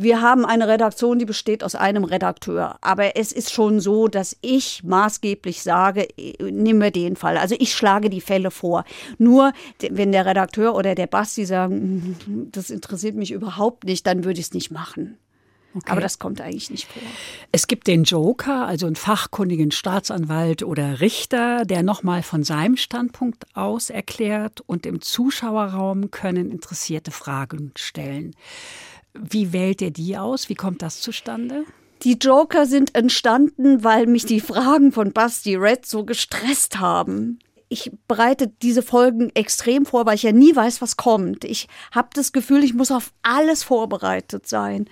[0.00, 2.78] Wir haben eine Redaktion, die besteht aus einem Redakteur.
[2.82, 6.06] Aber es ist schon so, dass ich maßgeblich sage,
[6.40, 7.36] nimm mir den Fall.
[7.36, 8.84] Also ich schlage die Fälle vor.
[9.18, 9.52] Nur
[9.90, 14.46] wenn der Redakteur oder der Basti sagen, das interessiert mich überhaupt nicht, dann würde ich
[14.46, 15.18] es nicht machen.
[15.78, 15.92] Okay.
[15.92, 17.02] Aber das kommt eigentlich nicht vor.
[17.52, 23.46] Es gibt den Joker, also einen fachkundigen Staatsanwalt oder Richter, der nochmal von seinem Standpunkt
[23.54, 28.34] aus erklärt und im Zuschauerraum können interessierte Fragen stellen.
[29.14, 30.48] Wie wählt er die aus?
[30.48, 31.64] Wie kommt das zustande?
[32.02, 37.92] Die Joker sind entstanden, weil mich die Fragen von Basti Red so gestresst haben ich
[38.06, 41.44] bereite diese Folgen extrem vor, weil ich ja nie weiß, was kommt.
[41.44, 44.88] Ich habe das Gefühl, ich muss auf alles vorbereitet sein.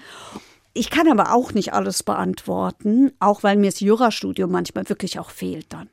[0.77, 5.31] Ich kann aber auch nicht alles beantworten, auch weil mir das Jurastudium manchmal wirklich auch
[5.31, 5.89] fehlt dann.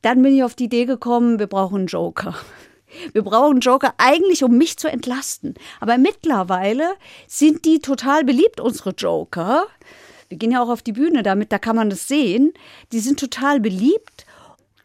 [0.00, 2.34] Dann bin ich auf die Idee gekommen, wir brauchen einen Joker.
[3.12, 5.54] Wir brauchen Joker eigentlich, um mich zu entlasten.
[5.80, 6.94] Aber mittlerweile
[7.26, 9.66] sind die total beliebt, unsere Joker.
[10.28, 12.54] Wir gehen ja auch auf die Bühne damit, da kann man das sehen.
[12.92, 14.24] Die sind total beliebt.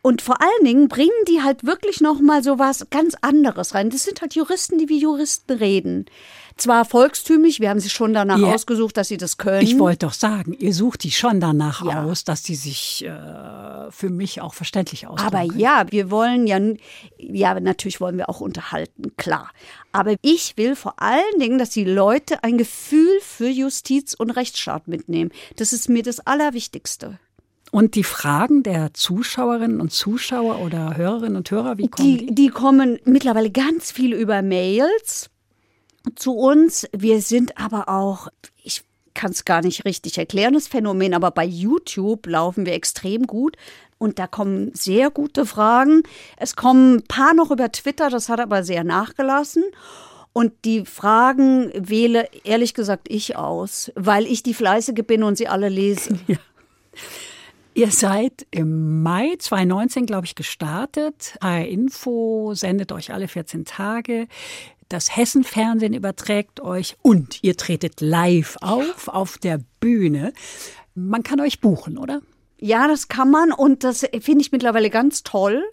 [0.01, 3.91] Und vor allen Dingen bringen die halt wirklich noch mal so was ganz anderes rein.
[3.91, 6.07] Das sind halt Juristen, die wie Juristen reden
[6.57, 8.53] zwar volkstümlich, wir haben sie schon danach ja.
[8.53, 9.61] ausgesucht, dass sie das können.
[9.61, 12.03] Ich wollte doch sagen, ihr sucht die schon danach ja.
[12.03, 15.35] aus, dass die sich äh, für mich auch verständlich ausdrücken.
[15.35, 16.59] Aber ja, wir wollen ja,
[17.17, 19.51] ja, natürlich wollen wir auch unterhalten, klar.
[19.91, 24.87] Aber ich will vor allen Dingen, dass die Leute ein Gefühl für Justiz und Rechtsstaat
[24.87, 25.31] mitnehmen.
[25.57, 27.19] Das ist mir das Allerwichtigste.
[27.71, 32.25] Und die Fragen der Zuschauerinnen und Zuschauer oder Hörerinnen und Hörer, wie kommen die?
[32.27, 35.30] Die, die kommen mittlerweile ganz viel über Mails
[36.15, 36.87] zu uns.
[36.95, 38.27] Wir sind aber auch,
[38.63, 38.83] ich
[39.13, 43.57] kann es gar nicht richtig erklären, das Phänomen, aber bei YouTube laufen wir extrem gut.
[43.97, 46.01] Und da kommen sehr gute Fragen.
[46.37, 49.63] Es kommen ein paar noch über Twitter, das hat aber sehr nachgelassen.
[50.33, 55.47] Und die Fragen wähle ehrlich gesagt ich aus, weil ich die Fleißige bin und sie
[55.47, 56.17] alle lese.
[56.27, 56.37] Ja.
[57.73, 61.37] Ihr seid im Mai 2019, glaube ich, gestartet.
[61.41, 64.27] HR Info sendet euch alle 14 Tage
[64.91, 70.33] das Hessenfernsehen überträgt euch und ihr tretet live auf, auf der Bühne.
[70.95, 72.21] Man kann euch buchen, oder?
[72.59, 75.63] Ja, das kann man und das finde ich mittlerweile ganz toll,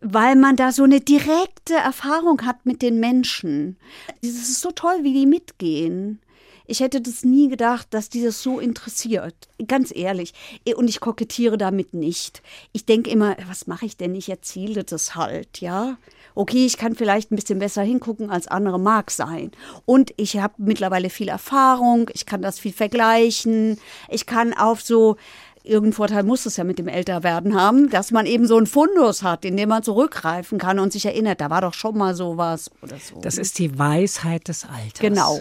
[0.00, 3.78] weil man da so eine direkte Erfahrung hat mit den Menschen.
[4.22, 6.20] Es ist so toll, wie die mitgehen.
[6.68, 9.48] Ich hätte das nie gedacht, dass die das so interessiert.
[9.66, 10.34] Ganz ehrlich.
[10.76, 12.42] Und ich kokettiere damit nicht.
[12.72, 14.14] Ich denke immer, was mache ich denn?
[14.16, 15.96] Ich erziele das halt, ja
[16.36, 19.50] okay, ich kann vielleicht ein bisschen besser hingucken als andere mag sein.
[19.84, 25.16] Und ich habe mittlerweile viel Erfahrung, ich kann das viel vergleichen, ich kann auf so
[25.64, 29.24] irgendeinen Vorteil muss es ja mit dem Älterwerden haben, dass man eben so einen Fundus
[29.24, 32.70] hat, in dem man zurückgreifen kann und sich erinnert, da war doch schon mal sowas
[32.82, 33.20] oder so.
[33.20, 35.00] Das ist die Weisheit des Alters.
[35.00, 35.40] Genau.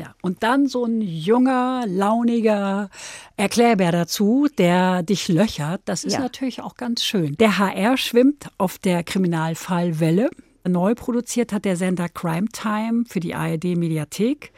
[0.00, 2.88] Ja, und dann so ein junger, launiger
[3.36, 5.82] Erklärbär dazu, der dich löchert.
[5.84, 6.20] Das ist ja.
[6.20, 7.36] natürlich auch ganz schön.
[7.36, 10.30] Der HR schwimmt auf der Kriminalfallwelle.
[10.66, 14.52] Neu produziert hat der Sender Crime Time für die ARD Mediathek.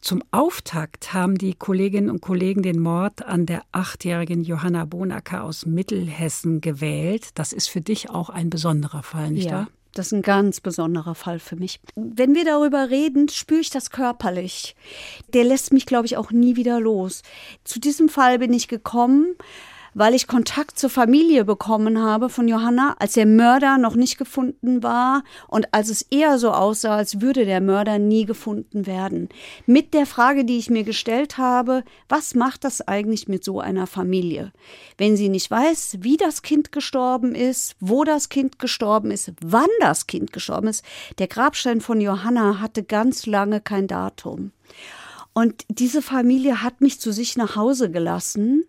[0.00, 5.66] Zum Auftakt haben die Kolleginnen und Kollegen den Mord an der achtjährigen Johanna Bonacker aus
[5.66, 7.30] Mittelhessen gewählt.
[7.34, 9.52] Das ist für dich auch ein besonderer Fall, nicht ja.
[9.52, 9.68] wahr?
[9.94, 11.80] Das ist ein ganz besonderer Fall für mich.
[11.96, 14.76] Wenn wir darüber reden, spüre ich das körperlich.
[15.32, 17.22] Der lässt mich, glaube ich, auch nie wieder los.
[17.64, 19.34] Zu diesem Fall bin ich gekommen,
[19.98, 24.84] weil ich Kontakt zur Familie bekommen habe von Johanna, als der Mörder noch nicht gefunden
[24.84, 29.28] war und als es eher so aussah, als würde der Mörder nie gefunden werden.
[29.66, 33.88] Mit der Frage, die ich mir gestellt habe, was macht das eigentlich mit so einer
[33.88, 34.52] Familie?
[34.98, 39.66] Wenn sie nicht weiß, wie das Kind gestorben ist, wo das Kind gestorben ist, wann
[39.80, 40.84] das Kind gestorben ist.
[41.18, 44.52] Der Grabstein von Johanna hatte ganz lange kein Datum.
[45.32, 48.64] Und diese Familie hat mich zu sich nach Hause gelassen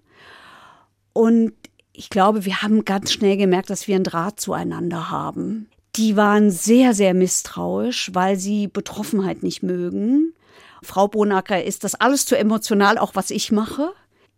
[1.19, 1.51] und
[1.91, 5.69] ich glaube, wir haben ganz schnell gemerkt, dass wir einen Draht zueinander haben.
[5.97, 10.34] Die waren sehr, sehr misstrauisch, weil sie Betroffenheit nicht mögen.
[10.82, 13.91] Frau Bonacker ist das alles zu emotional, auch was ich mache.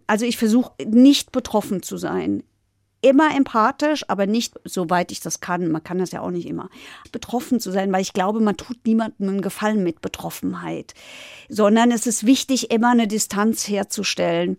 [0.08, 2.42] Also ich versuche nicht betroffen zu sein.
[3.04, 5.72] Immer empathisch, aber nicht soweit ich das kann.
[5.72, 6.68] Man kann das ja auch nicht immer.
[7.12, 10.96] Betroffen zu sein, weil ich glaube, man tut niemandem einen Gefallen mit Betroffenheit.
[11.48, 14.58] Sondern es ist wichtig, immer eine Distanz herzustellen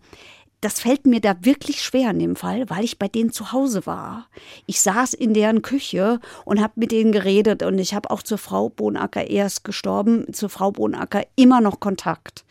[0.63, 3.85] das fällt mir da wirklich schwer in dem Fall, weil ich bei denen zu Hause
[3.85, 4.29] war.
[4.67, 8.39] Ich saß in deren Küche und habe mit denen geredet und ich habe auch zur
[8.39, 12.45] Frau Bohnacker erst gestorben, zur Frau Bohnacker immer noch Kontakt.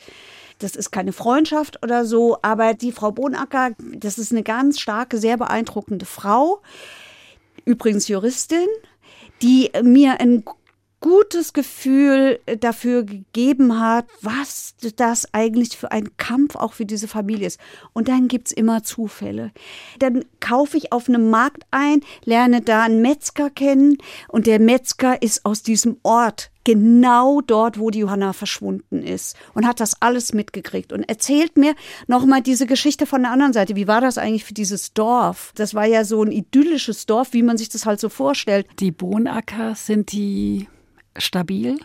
[0.59, 5.17] Das ist keine Freundschaft oder so, aber die Frau Bohnacker, das ist eine ganz starke,
[5.17, 6.61] sehr beeindruckende Frau,
[7.63, 8.67] übrigens Juristin,
[9.41, 10.43] die mir ein
[11.01, 17.07] gutes Gefühl äh, dafür gegeben hat, was das eigentlich für ein Kampf auch für diese
[17.07, 17.59] Familie ist.
[17.91, 19.51] Und dann gibt's immer Zufälle.
[19.99, 23.97] Dann kaufe ich auf einem Markt ein, lerne da einen Metzger kennen
[24.29, 29.65] und der Metzger ist aus diesem Ort genau dort, wo die Johanna verschwunden ist und
[29.65, 31.73] hat das alles mitgekriegt und erzählt mir
[32.05, 33.75] nochmal diese Geschichte von der anderen Seite.
[33.75, 35.51] Wie war das eigentlich für dieses Dorf?
[35.55, 38.67] Das war ja so ein idyllisches Dorf, wie man sich das halt so vorstellt.
[38.79, 40.67] Die Bohnacker sind die
[41.17, 41.79] stabil?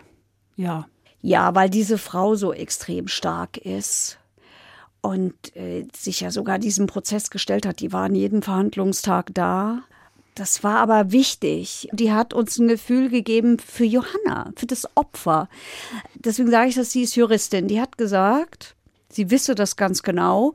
[0.56, 0.86] Ja.
[1.20, 4.18] Ja, weil diese Frau so extrem stark ist
[5.00, 7.80] und äh, sich ja sogar diesem Prozess gestellt hat.
[7.80, 9.82] Die war an jedem Verhandlungstag da.
[10.34, 11.88] Das war aber wichtig.
[11.92, 15.48] Die hat uns ein Gefühl gegeben für Johanna, für das Opfer.
[16.14, 17.68] Deswegen sage ich, dass sie ist Juristin.
[17.68, 18.76] Die hat gesagt,
[19.08, 20.54] sie wisse das ganz genau.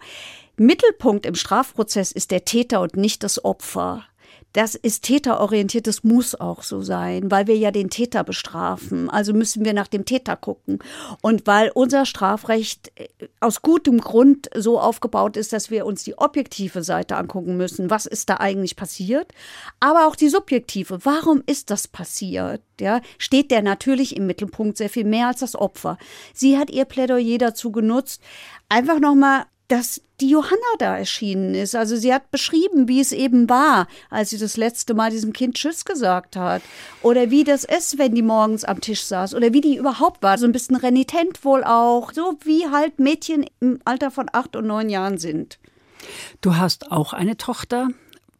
[0.57, 4.05] Mittelpunkt im Strafprozess ist der Täter und nicht das Opfer.
[4.53, 9.09] Das ist täterorientiert, das muss auch so sein, weil wir ja den Täter bestrafen.
[9.09, 10.79] Also müssen wir nach dem Täter gucken.
[11.21, 13.07] Und weil unser Strafrecht äh,
[13.39, 17.89] aus gutem Grund so aufgebaut ist, dass wir uns die objektive Seite angucken müssen.
[17.89, 19.31] Was ist da eigentlich passiert?
[19.79, 20.99] Aber auch die subjektive.
[21.05, 22.61] Warum ist das passiert?
[22.79, 25.97] Ja, steht der natürlich im Mittelpunkt sehr viel mehr als das Opfer.
[26.33, 28.21] Sie hat ihr Plädoyer dazu genutzt,
[28.69, 31.75] einfach nochmal dass die Johanna da erschienen ist.
[31.75, 35.55] Also sie hat beschrieben, wie es eben war, als sie das letzte Mal diesem Kind
[35.55, 36.61] Tschüss gesagt hat.
[37.01, 39.33] Oder wie das ist, wenn die morgens am Tisch saß.
[39.33, 40.37] Oder wie die überhaupt war.
[40.37, 42.11] So ein bisschen renitent wohl auch.
[42.11, 45.57] So wie halt Mädchen im Alter von acht und neun Jahren sind.
[46.41, 47.87] Du hast auch eine Tochter.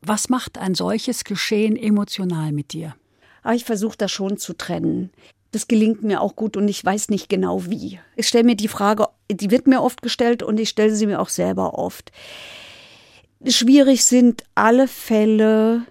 [0.01, 2.93] Was macht ein solches Geschehen emotional mit dir?
[3.41, 5.11] Aber ich versuche das schon zu trennen.
[5.51, 7.99] Das gelingt mir auch gut und ich weiß nicht genau wie.
[8.15, 11.19] Ich stelle mir die Frage, die wird mir oft gestellt und ich stelle sie mir
[11.19, 12.11] auch selber oft.
[13.45, 15.83] Schwierig sind alle Fälle,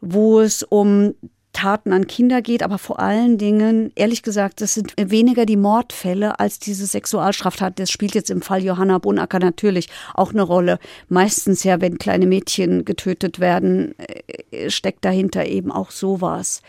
[0.00, 1.14] wo es um
[1.52, 6.38] Taten an Kinder geht, aber vor allen Dingen, ehrlich gesagt, das sind weniger die Mordfälle
[6.38, 7.78] als diese Sexualstraftat.
[7.80, 10.78] Das spielt jetzt im Fall Johanna Bonacker natürlich auch eine Rolle.
[11.08, 16.62] Meistens ja, wenn kleine Mädchen getötet werden, äh, steckt dahinter eben auch sowas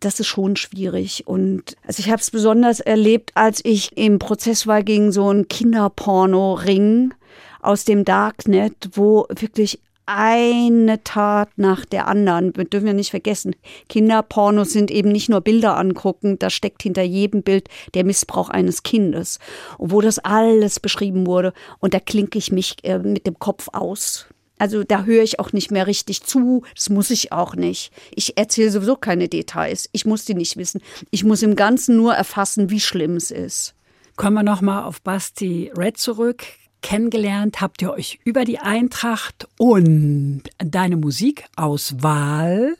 [0.00, 1.26] das ist schon schwierig.
[1.26, 5.48] Und also ich habe es besonders erlebt, als ich im Prozess war gegen so einen
[5.48, 7.14] Kinderporno-Ring
[7.60, 12.56] aus dem Darknet, wo wirklich eine Tat nach der anderen.
[12.56, 13.56] Wir dürfen ja nicht vergessen,
[13.88, 18.84] Kinderpornos sind eben nicht nur Bilder angucken, da steckt hinter jedem Bild der Missbrauch eines
[18.84, 19.40] Kindes.
[19.78, 21.52] Und wo das alles beschrieben wurde.
[21.80, 24.26] Und da klinke ich mich äh, mit dem Kopf aus.
[24.58, 26.62] Also da höre ich auch nicht mehr richtig zu.
[26.74, 27.92] Das muss ich auch nicht.
[28.14, 29.88] Ich erzähle sowieso keine Details.
[29.92, 30.80] Ich muss die nicht wissen.
[31.10, 33.74] Ich muss im Ganzen nur erfassen, wie schlimm es ist.
[34.16, 36.44] Kommen wir nochmal auf Basti Red zurück.
[36.80, 42.76] Kennengelernt habt ihr euch über die Eintracht und deine Musikauswahl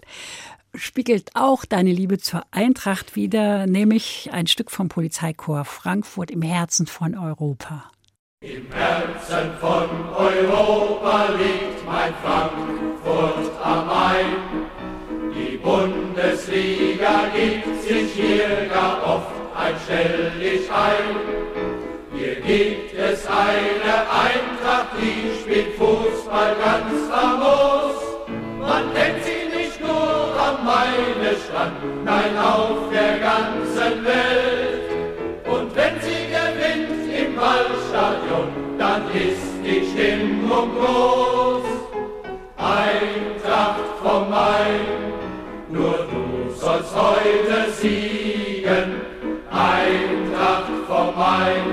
[0.75, 6.87] spiegelt auch deine Liebe zur Eintracht wider, nämlich ein Stück vom Polizeikorps Frankfurt im Herzen
[6.87, 7.91] von Europa.
[8.43, 14.69] Im Herzen von Europa liegt mein Frankfurt am Main.
[15.35, 21.17] Die Bundesliga gibt sich hier gar oft ein Stelldich ein.
[22.15, 27.97] Hier gibt es eine Eintracht, die spielt Fußball ganz famos.
[28.61, 34.66] Man kennt sie nicht nur am Maine-Strand, nein auf der ganzen Welt.
[37.97, 41.65] Waldstadion, dann ist die Stimmung groß.
[42.57, 44.81] Eintracht vom Main,
[45.71, 49.01] nur du sollst heute siegen.
[49.51, 51.65] Eintracht vom Main,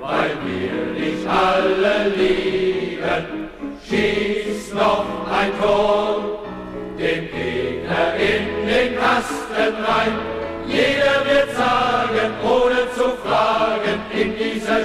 [0.00, 3.50] weil wir dich alle lieben.
[3.86, 6.44] Schieß noch ein Tor,
[6.98, 10.34] dem Gegner in den Kasten rein
[10.66, 14.00] jeder wird sagen, ohne zu fragen,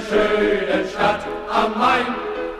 [0.08, 2.06] schönen Stadt am Main.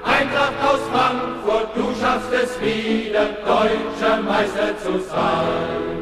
[0.02, 6.00] Eintracht aus Frankfurt, du schaffst es wieder, deutscher Meister zu sein.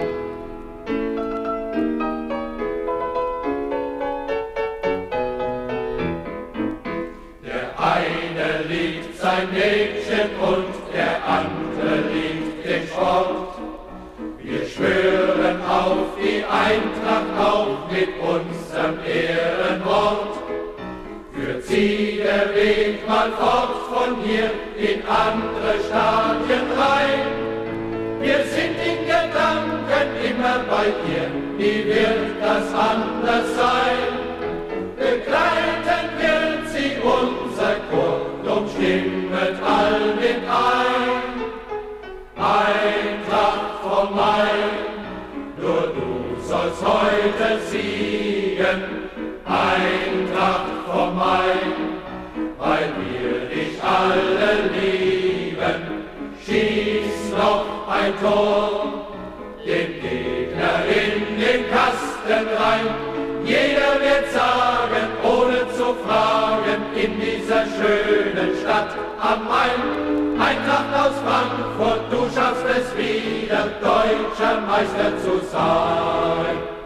[7.44, 13.58] Der eine liebt sein Mädchen und der andere liebt den Sport.
[14.42, 20.37] Wir schwören auf die Eintracht auch mit unserem Ehrenwort.
[21.68, 27.28] Sie der Weg mal fort von hier in andere Stadien rein.
[28.22, 31.28] Wir sind in Gedanken immer bei ihr,
[31.58, 34.00] wie wird das anders sein?
[34.96, 41.28] Begleiten wird sie unser Chor, drum stimmet all mit ein.
[42.34, 44.72] Eintracht vom Main,
[45.60, 49.08] nur du sollst heute siegen.
[49.44, 52.00] Eintracht vom Main,
[52.58, 55.80] weil wir dich alle lieben.
[56.44, 59.06] Schieß noch ein Tor,
[59.64, 62.86] den Gegner in den Kasten rein.
[63.44, 72.12] Jeder wird sagen, ohne zu fragen, in dieser schönen Stadt am Main, Eintracht aus Frankfurt,
[72.12, 76.77] du schaffst es wieder, deutscher Meister zu sein.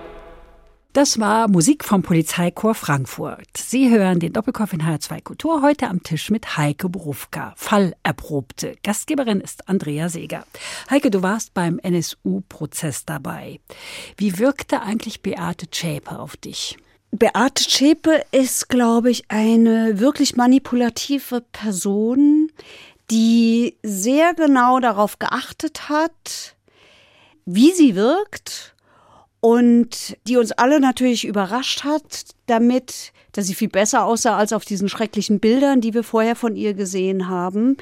[0.92, 3.57] Das war Musik vom Polizeichor Frankfurt.
[3.57, 8.76] Sie hören den Doppelkopf in HR2 Kultur heute am Tisch mit Heike Berufka, Fallerprobte.
[8.83, 10.44] Gastgeberin ist Andrea Seeger.
[10.90, 13.58] Heike, du warst beim NSU-Prozess dabei.
[14.19, 16.77] Wie wirkte eigentlich Beate Zschäpe auf dich?
[17.10, 22.50] Beate Zschäpe ist, glaube ich, eine wirklich manipulative Person,
[23.10, 26.54] die sehr genau darauf geachtet hat,
[27.46, 28.73] wie sie wirkt
[29.45, 34.65] und die uns alle natürlich überrascht hat, damit, dass sie viel besser aussah als auf
[34.65, 37.77] diesen schrecklichen Bildern, die wir vorher von ihr gesehen haben,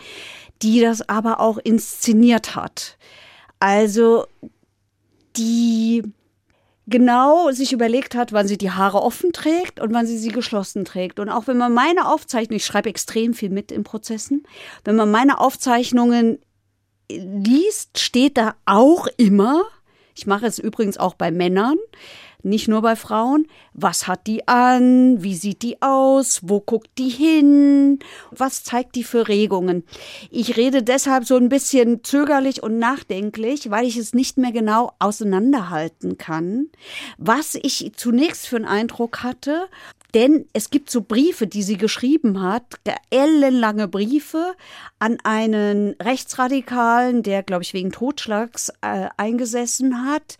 [0.62, 2.96] die das aber auch inszeniert hat.
[3.58, 4.24] Also
[5.36, 6.02] die
[6.86, 10.86] genau sich überlegt hat, wann sie die Haare offen trägt und wann sie sie geschlossen
[10.86, 11.20] trägt.
[11.20, 14.44] Und auch wenn man meine Aufzeichnungen, ich schreibe extrem viel mit in Prozessen,
[14.84, 16.38] wenn man meine Aufzeichnungen
[17.10, 19.64] liest, steht da auch immer,
[20.20, 21.78] ich mache es übrigens auch bei Männern,
[22.42, 23.46] nicht nur bei Frauen.
[23.72, 25.22] Was hat die an?
[25.22, 26.40] Wie sieht die aus?
[26.42, 28.00] Wo guckt die hin?
[28.30, 29.82] Was zeigt die für Regungen?
[30.30, 34.92] Ich rede deshalb so ein bisschen zögerlich und nachdenklich, weil ich es nicht mehr genau
[34.98, 36.66] auseinanderhalten kann,
[37.16, 39.68] was ich zunächst für einen Eindruck hatte
[40.14, 42.64] denn es gibt so Briefe, die sie geschrieben hat,
[43.10, 44.54] ellenlange Briefe
[44.98, 50.38] an einen Rechtsradikalen, der, glaube ich, wegen Totschlags äh, eingesessen hat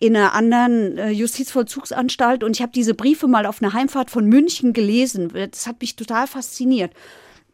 [0.00, 4.26] in einer anderen äh, Justizvollzugsanstalt und ich habe diese Briefe mal auf einer Heimfahrt von
[4.26, 5.32] München gelesen.
[5.32, 6.92] Das hat mich total fasziniert.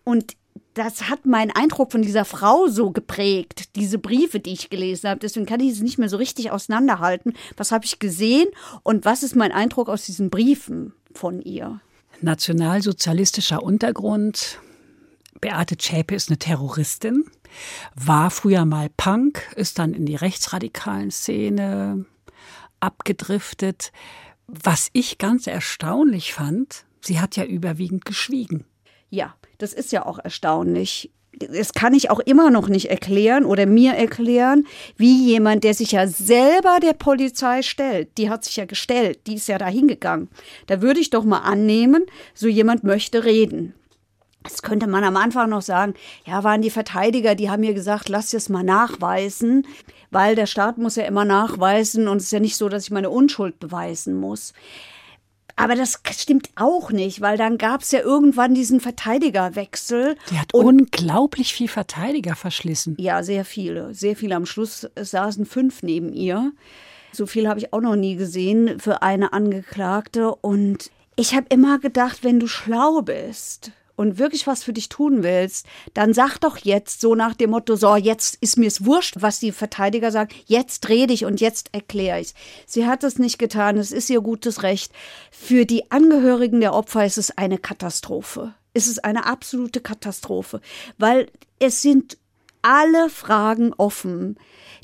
[0.04, 0.36] Und
[0.74, 5.20] das hat meinen Eindruck von dieser Frau so geprägt, diese Briefe, die ich gelesen habe.
[5.20, 7.34] Deswegen kann ich es nicht mehr so richtig auseinanderhalten.
[7.56, 8.48] Was habe ich gesehen
[8.82, 11.80] und was ist mein Eindruck aus diesen Briefen von ihr?
[12.20, 14.58] Nationalsozialistischer Untergrund.
[15.40, 17.24] Beate Zschäpe ist eine Terroristin,
[17.94, 22.04] war früher mal Punk, ist dann in die rechtsradikalen Szene
[22.80, 23.92] abgedriftet.
[24.46, 28.64] Was ich ganz erstaunlich fand, sie hat ja überwiegend geschwiegen.
[29.08, 31.10] Ja, das ist ja auch erstaunlich.
[31.32, 34.66] Das kann ich auch immer noch nicht erklären oder mir erklären,
[34.96, 39.36] wie jemand, der sich ja selber der Polizei stellt, die hat sich ja gestellt, die
[39.36, 40.28] ist ja da hingegangen.
[40.66, 42.04] Da würde ich doch mal annehmen,
[42.34, 43.74] so jemand möchte reden.
[44.42, 48.08] Das könnte man am Anfang noch sagen, ja, waren die Verteidiger, die haben mir gesagt,
[48.08, 49.66] lass es mal nachweisen,
[50.10, 52.90] weil der Staat muss ja immer nachweisen und es ist ja nicht so, dass ich
[52.90, 54.54] meine Unschuld beweisen muss.
[55.60, 60.16] Aber das stimmt auch nicht, weil dann gab es ja irgendwann diesen Verteidigerwechsel.
[60.30, 62.96] Die hat unglaublich viel Verteidiger verschlissen.
[62.98, 63.92] Ja, sehr viele.
[63.94, 64.36] Sehr viele.
[64.36, 66.52] Am Schluss saßen fünf neben ihr.
[67.12, 70.34] So viel habe ich auch noch nie gesehen für eine Angeklagte.
[70.34, 75.22] Und ich habe immer gedacht, wenn du schlau bist, und wirklich was für dich tun
[75.22, 79.40] willst, dann sag doch jetzt so nach dem Motto, so, jetzt ist mir's wurscht, was
[79.40, 82.32] die Verteidiger sagen, jetzt dreh dich und jetzt erkläre ich's.
[82.64, 84.90] Sie hat es nicht getan, es ist ihr gutes Recht.
[85.30, 88.54] Für die Angehörigen der Opfer ist es eine Katastrophe.
[88.72, 90.62] Es ist eine absolute Katastrophe,
[90.96, 91.26] weil
[91.58, 92.16] es sind
[92.62, 94.38] alle Fragen offen.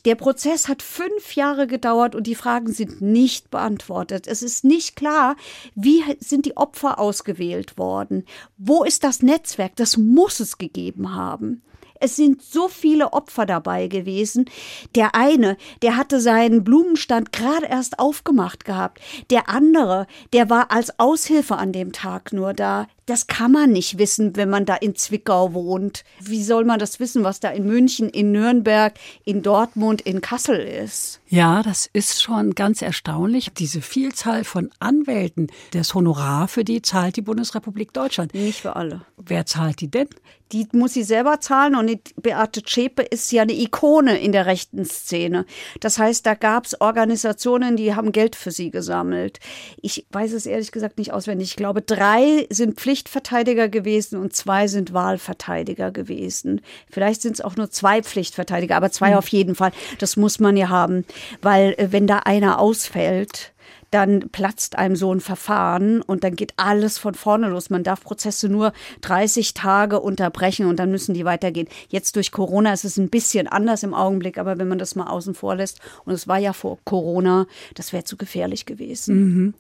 [0.06, 4.28] Der Prozess hat fünf Jahre gedauert und die Fragen sind nicht beantwortet.
[4.28, 5.34] Es ist nicht klar,
[5.74, 8.24] wie sind die Opfer ausgewählt worden?
[8.56, 9.74] Wo ist das Netzwerk?
[9.74, 11.62] Das muss es gegeben haben.
[11.98, 14.48] Es sind so viele Opfer dabei gewesen.
[14.94, 19.00] Der eine, der hatte seinen Blumenstand gerade erst aufgemacht gehabt.
[19.30, 22.86] Der andere, der war als Aushilfe an dem Tag nur da.
[23.06, 26.02] Das kann man nicht wissen, wenn man da in Zwickau wohnt.
[26.20, 28.94] Wie soll man das wissen, was da in München, in Nürnberg,
[29.24, 31.20] in Dortmund, in Kassel ist?
[31.28, 33.50] Ja, das ist schon ganz erstaunlich.
[33.56, 38.34] Diese Vielzahl von Anwälten, das Honorar für die zahlt die Bundesrepublik Deutschland.
[38.34, 39.02] Nicht für alle.
[39.16, 40.08] Wer zahlt die denn?
[40.52, 44.84] Die muss sie selber zahlen und Beate Zschäpe ist ja eine Ikone in der rechten
[44.84, 45.44] Szene.
[45.80, 49.40] Das heißt, da gab es Organisationen, die haben Geld für sie gesammelt.
[49.82, 51.48] Ich weiß es ehrlich gesagt nicht auswendig.
[51.50, 56.62] Ich glaube, drei sind Pflicht Pflichtverteidiger gewesen und zwei sind Wahlverteidiger gewesen.
[56.90, 59.16] Vielleicht sind es auch nur zwei Pflichtverteidiger, aber zwei mhm.
[59.16, 59.72] auf jeden Fall.
[59.98, 61.04] Das muss man ja haben,
[61.42, 63.52] weil äh, wenn da einer ausfällt,
[63.90, 67.68] dann platzt einem so ein Verfahren und dann geht alles von vorne los.
[67.68, 68.72] Man darf Prozesse nur
[69.02, 71.68] 30 Tage unterbrechen und dann müssen die weitergehen.
[71.88, 75.08] Jetzt durch Corona ist es ein bisschen anders im Augenblick, aber wenn man das mal
[75.08, 79.16] außen vor lässt, und es war ja vor Corona, das wäre zu gefährlich gewesen.
[79.16, 79.54] Mhm.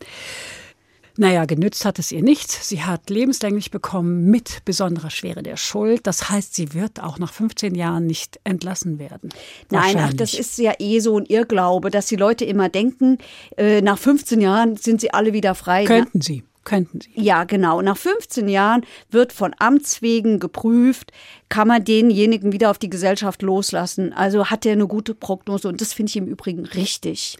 [1.18, 2.68] Naja, genützt hat es ihr nichts.
[2.68, 6.06] Sie hat lebenslänglich bekommen mit besonderer Schwere der Schuld.
[6.06, 9.30] Das heißt, sie wird auch nach 15 Jahren nicht entlassen werden.
[9.70, 13.18] Nein, ach, das ist ja eh so ein Irrglaube, dass die Leute immer denken,
[13.56, 15.84] äh, nach 15 Jahren sind sie alle wieder frei.
[15.84, 16.42] Könnten sie.
[16.66, 17.10] Könnten Sie.
[17.14, 17.80] Ja, genau.
[17.80, 21.12] Nach 15 Jahren wird von Amts wegen geprüft,
[21.48, 24.12] kann man denjenigen wieder auf die Gesellschaft loslassen.
[24.12, 27.38] Also hat er eine gute Prognose und das finde ich im Übrigen richtig.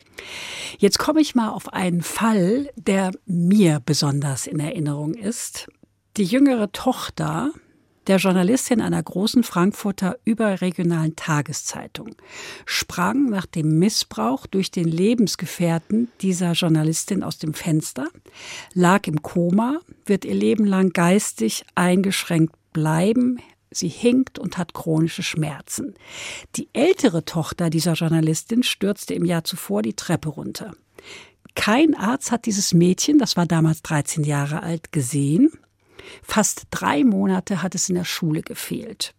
[0.79, 5.67] Jetzt komme ich mal auf einen Fall, der mir besonders in Erinnerung ist.
[6.17, 7.51] Die jüngere Tochter
[8.07, 12.15] der Journalistin einer großen Frankfurter überregionalen Tageszeitung,
[12.65, 18.09] sprang nach dem Missbrauch durch den Lebensgefährten dieser Journalistin aus dem Fenster,
[18.75, 23.39] lag im Koma, wird ihr Leben lang geistig eingeschränkt bleiben,
[23.71, 25.95] Sie hinkt und hat chronische Schmerzen.
[26.55, 30.73] Die ältere Tochter dieser Journalistin stürzte im Jahr zuvor die Treppe runter.
[31.55, 35.51] Kein Arzt hat dieses Mädchen, das war damals 13 Jahre alt, gesehen.
[36.23, 39.15] Fast drei Monate hat es in der Schule gefehlt.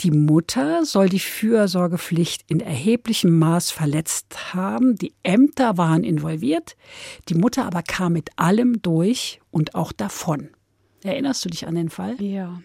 [0.00, 4.96] Die Mutter soll die Fürsorgepflicht in erheblichem Maß verletzt haben.
[4.96, 6.76] Die Ämter waren involviert.
[7.28, 10.48] Die Mutter aber kam mit allem durch und auch davon.
[11.04, 12.20] Erinnerst du dich an den Fall?
[12.20, 12.62] Ja.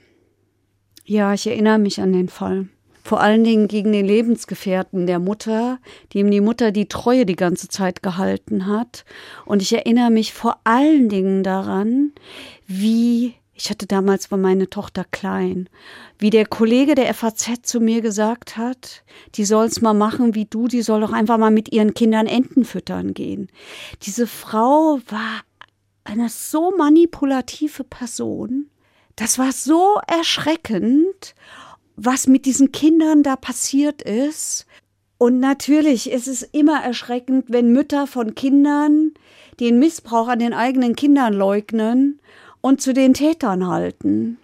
[1.06, 2.70] Ja, ich erinnere mich an den Fall.
[3.04, 5.80] Vor allen Dingen gegen den Lebensgefährten der Mutter,
[6.14, 9.06] dem die Mutter die Treue die ganze Zeit gehalten hat.
[9.46, 12.12] Und ich erinnere mich vor allen Dingen daran,
[12.68, 15.68] wie ich hatte damals war meine Tochter klein,
[16.20, 19.04] wie der Kollege der FAZ zu mir gesagt hat,
[19.34, 22.66] die soll's mal machen wie du, die soll doch einfach mal mit ihren Kindern Enten
[22.66, 23.50] füttern gehen.
[24.04, 25.42] Diese Frau war
[26.04, 28.70] eine so manipulative Person.
[29.16, 31.34] Das war so erschreckend,
[31.96, 34.68] was mit diesen Kindern da passiert ist.
[35.18, 39.14] Und natürlich ist es immer erschreckend, wenn Mütter von Kindern
[39.60, 42.20] den Missbrauch an den eigenen Kindern leugnen
[42.68, 44.38] und zu den Tätern halten.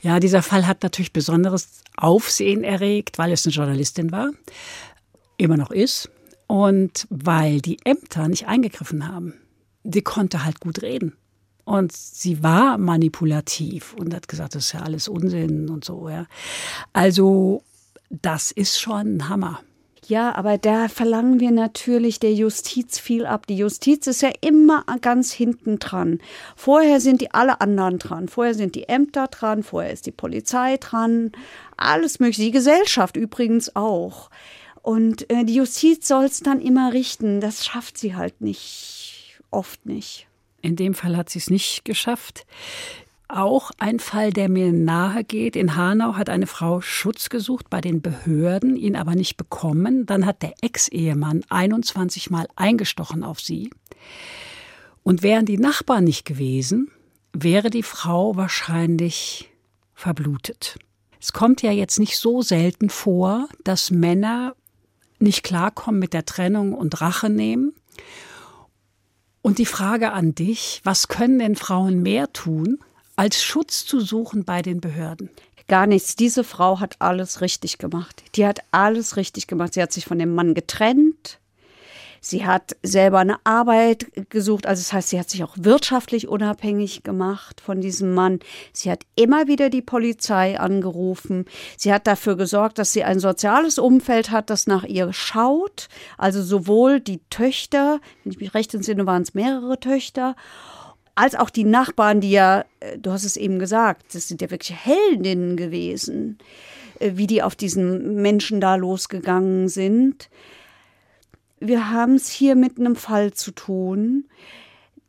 [0.00, 4.30] Ja, dieser Fall hat natürlich besonderes Aufsehen erregt, weil es eine Journalistin war,
[5.36, 6.08] immer noch ist,
[6.46, 9.34] und weil die Ämter nicht eingegriffen haben.
[9.84, 11.14] Die konnte halt gut reden.
[11.64, 16.26] Und sie war manipulativ und hat gesagt, das ist ja alles Unsinn und so, ja.
[16.94, 17.62] Also,
[18.08, 19.60] das ist schon ein Hammer.
[20.08, 23.46] Ja, aber da verlangen wir natürlich der Justiz viel ab.
[23.46, 26.20] Die Justiz ist ja immer ganz hinten dran.
[26.56, 28.26] Vorher sind die alle anderen dran.
[28.26, 31.32] Vorher sind die Ämter dran, vorher ist die Polizei dran,
[31.76, 32.40] alles mögliche.
[32.40, 34.30] Die Gesellschaft übrigens auch.
[34.80, 37.42] Und äh, die Justiz soll es dann immer richten.
[37.42, 40.26] Das schafft sie halt nicht, oft nicht.
[40.62, 42.46] In dem Fall hat sie es nicht geschafft.
[43.28, 45.54] Auch ein Fall, der mir nahe geht.
[45.54, 50.06] In Hanau hat eine Frau Schutz gesucht bei den Behörden, ihn aber nicht bekommen.
[50.06, 53.70] Dann hat der Ex-Ehemann 21 Mal eingestochen auf sie.
[55.02, 56.90] Und wären die Nachbarn nicht gewesen,
[57.34, 59.50] wäre die Frau wahrscheinlich
[59.94, 60.78] verblutet.
[61.20, 64.54] Es kommt ja jetzt nicht so selten vor, dass Männer
[65.18, 67.74] nicht klarkommen mit der Trennung und Rache nehmen.
[69.42, 72.78] Und die Frage an dich, was können denn Frauen mehr tun,
[73.18, 75.28] als Schutz zu suchen bei den Behörden?
[75.66, 76.14] Gar nichts.
[76.14, 78.22] Diese Frau hat alles richtig gemacht.
[78.36, 79.74] Die hat alles richtig gemacht.
[79.74, 81.40] Sie hat sich von dem Mann getrennt.
[82.20, 87.04] Sie hat selber eine Arbeit gesucht, also das heißt, sie hat sich auch wirtschaftlich unabhängig
[87.04, 88.40] gemacht von diesem Mann.
[88.72, 91.44] Sie hat immer wieder die Polizei angerufen.
[91.76, 95.88] Sie hat dafür gesorgt, dass sie ein soziales Umfeld hat, das nach ihr schaut.
[96.16, 100.34] Also sowohl die Töchter, wenn ich mich recht entsinne, waren es mehrere Töchter,
[101.18, 104.50] als auch die Nachbarn, die ja, äh, du hast es eben gesagt, das sind ja
[104.50, 106.38] wirklich Heldinnen gewesen,
[107.00, 110.30] äh, wie die auf diesen Menschen da losgegangen sind.
[111.58, 114.28] Wir haben es hier mit einem Fall zu tun,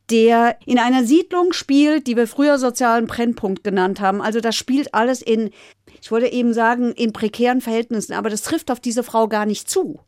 [0.10, 4.20] der in einer Siedlung spielt, die wir früher sozialen Brennpunkt genannt haben.
[4.20, 5.52] Also das spielt alles in,
[6.02, 9.70] ich wollte eben sagen, in prekären Verhältnissen, aber das trifft auf diese Frau gar nicht
[9.70, 10.00] zu.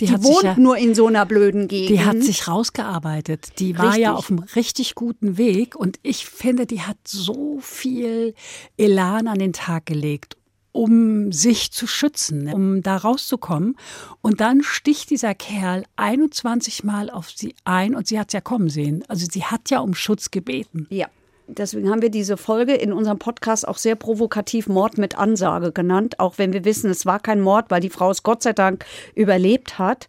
[0.00, 1.90] Die, die wohnt ja, nur in so einer blöden Gegend.
[1.90, 3.58] Die hat sich rausgearbeitet.
[3.58, 4.02] Die war richtig.
[4.02, 5.76] ja auf einem richtig guten Weg.
[5.76, 8.34] Und ich finde, die hat so viel
[8.76, 10.36] Elan an den Tag gelegt,
[10.72, 13.76] um sich zu schützen, um da rauszukommen.
[14.20, 18.40] Und dann sticht dieser Kerl 21 Mal auf sie ein und sie hat es ja
[18.40, 19.04] kommen sehen.
[19.08, 20.86] Also sie hat ja um Schutz gebeten.
[20.90, 21.08] Ja.
[21.46, 26.18] Deswegen haben wir diese Folge in unserem Podcast auch sehr provokativ Mord mit Ansage genannt,
[26.18, 28.86] auch wenn wir wissen, es war kein Mord, weil die Frau es Gott sei Dank
[29.14, 30.08] überlebt hat.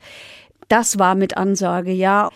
[0.69, 2.29] Das war mit Ansage, ja.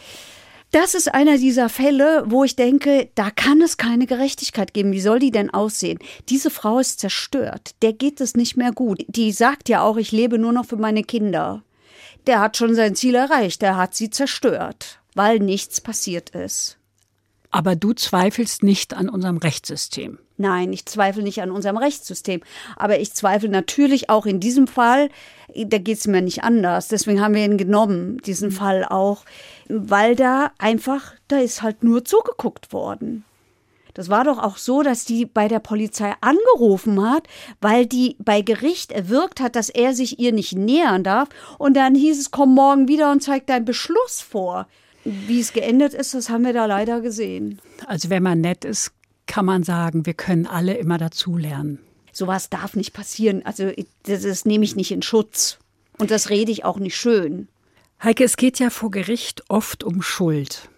[0.71, 4.91] Das ist einer dieser Fälle, wo ich denke, da kann es keine Gerechtigkeit geben.
[4.91, 5.97] Wie soll die denn aussehen?
[6.27, 7.71] Diese Frau ist zerstört.
[7.81, 9.03] Der geht es nicht mehr gut.
[9.07, 11.63] Die sagt ja auch, ich lebe nur noch für meine Kinder.
[12.27, 13.63] Der hat schon sein Ziel erreicht.
[13.63, 16.78] Der hat sie zerstört, weil nichts passiert ist.
[17.51, 20.19] Aber du zweifelst nicht an unserem Rechtssystem.
[20.37, 22.41] Nein, ich zweifle nicht an unserem Rechtssystem.
[22.75, 25.09] Aber ich zweifle natürlich auch in diesem Fall,
[25.53, 26.87] da geht es mir nicht anders.
[26.87, 29.25] Deswegen haben wir ihn genommen, diesen Fall auch,
[29.67, 33.25] weil da einfach, da ist halt nur zugeguckt worden.
[33.95, 37.27] Das war doch auch so, dass die bei der Polizei angerufen hat,
[37.59, 41.27] weil die bei Gericht erwirkt hat, dass er sich ihr nicht nähern darf.
[41.57, 44.67] Und dann hieß es, komm morgen wieder und zeig deinen Beschluss vor.
[45.03, 47.61] Wie es geendet ist, das haben wir da leider gesehen.
[47.87, 48.91] Also wenn man nett ist,
[49.25, 51.79] kann man sagen, wir können alle immer dazulernen.
[52.11, 53.45] Sowas darf nicht passieren.
[53.45, 53.71] Also
[54.03, 55.59] das, das nehme ich nicht in Schutz.
[55.97, 57.47] Und das rede ich auch nicht schön.
[58.03, 60.69] Heike, es geht ja vor Gericht oft um Schuld.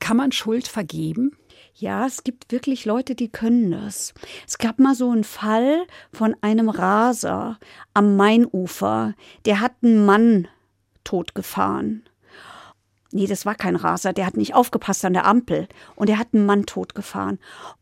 [0.00, 1.36] Kann man Schuld vergeben?
[1.74, 4.12] Ja, es gibt wirklich Leute, die können das.
[4.46, 7.58] Es gab mal so einen Fall von einem Raser
[7.94, 9.14] am Mainufer.
[9.44, 10.48] Der hat einen Mann
[11.04, 12.02] totgefahren.
[13.10, 16.28] Nee, das war kein Raser, der hat nicht aufgepasst an der Ampel und er hat
[16.34, 17.38] einen Mann totgefahren.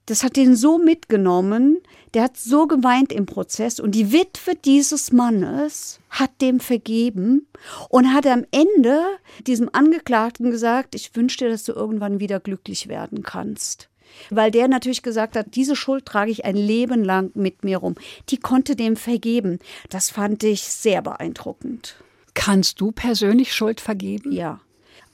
[0.07, 1.79] Das hat ihn so mitgenommen,
[2.14, 7.49] der hat so geweint im Prozess und die Witwe dieses Mannes hat dem vergeben
[7.89, 9.03] und hat am Ende
[9.47, 13.89] diesem Angeklagten gesagt, ich wünsche dir, dass du irgendwann wieder glücklich werden kannst.
[14.31, 17.97] Weil der natürlich gesagt hat, diese Schuld trage ich ein Leben lang mit mir rum.
[18.29, 19.59] Die konnte dem vergeben.
[19.91, 21.97] Das fand ich sehr beeindruckend.
[22.35, 24.31] Kannst du persönlich Schuld vergeben?
[24.31, 24.61] Ja.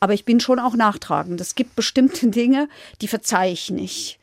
[0.03, 1.41] Aber ich bin schon auch nachtragend.
[1.41, 2.69] Es gibt bestimmte Dinge,
[3.01, 4.19] die verzeihe ich nicht.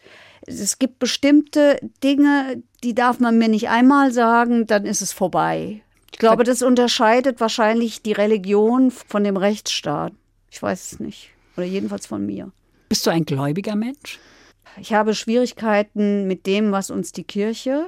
[0.45, 5.81] Es gibt bestimmte Dinge, die darf man mir nicht einmal sagen, dann ist es vorbei.
[6.11, 10.11] Ich glaube, das unterscheidet wahrscheinlich die Religion von dem Rechtsstaat.
[10.51, 11.29] Ich weiß es nicht.
[11.55, 12.51] Oder jedenfalls von mir.
[12.89, 14.19] Bist du ein gläubiger Mensch?
[14.81, 17.87] Ich habe Schwierigkeiten mit dem, was uns die Kirche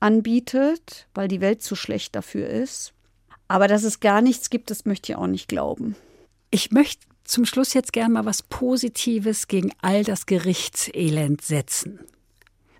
[0.00, 2.94] anbietet, weil die Welt zu schlecht dafür ist.
[3.46, 5.94] Aber dass es gar nichts gibt, das möchte ich auch nicht glauben.
[6.50, 12.00] Ich möchte zum Schluss jetzt gern mal was Positives gegen all das Gerichtselend setzen.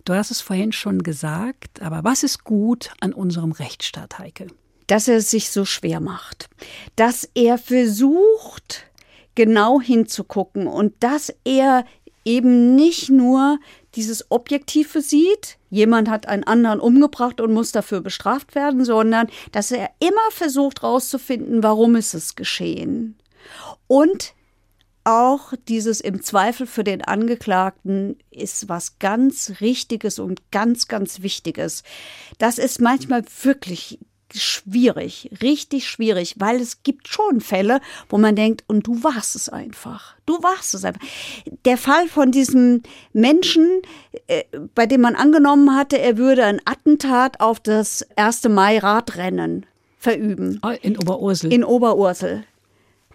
[0.04, 4.46] Du hast es vorhin schon gesagt, aber was ist gut an unserem Rechtsstaat, Heike?
[4.86, 6.48] Dass er es sich so schwer macht.
[6.96, 8.86] Dass er versucht,
[9.34, 11.84] genau hinzugucken und dass er
[12.24, 13.58] eben nicht nur
[13.94, 19.70] dieses Objektive sieht, jemand hat einen anderen umgebracht und muss dafür bestraft werden, sondern dass
[19.70, 23.18] er immer versucht herauszufinden, warum ist es geschehen.
[23.86, 24.34] Und
[25.08, 31.82] auch dieses im Zweifel für den Angeklagten ist was ganz Richtiges und ganz, ganz Wichtiges.
[32.36, 33.98] Das ist manchmal wirklich
[34.34, 37.80] schwierig, richtig schwierig, weil es gibt schon Fälle,
[38.10, 40.14] wo man denkt, und du warst es einfach.
[40.26, 41.00] Du warst es einfach.
[41.64, 42.82] Der Fall von diesem
[43.14, 43.80] Menschen,
[44.26, 44.44] äh,
[44.74, 48.50] bei dem man angenommen hatte, er würde ein Attentat auf das 1.
[48.50, 49.64] Mai-Radrennen
[49.98, 50.58] verüben.
[50.60, 51.50] Ah, in Oberursel.
[51.50, 52.44] In Oberursel.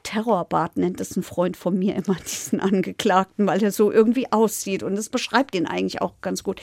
[0.04, 4.84] Terrorbad nennt es ein Freund von mir immer diesen Angeklagten, weil er so irgendwie aussieht.
[4.84, 6.62] Und das beschreibt ihn eigentlich auch ganz gut.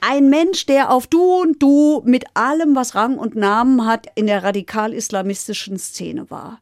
[0.00, 4.26] Ein Mensch, der auf Du und Du mit allem, was Rang und Namen hat, in
[4.26, 6.60] der radikal-islamistischen Szene war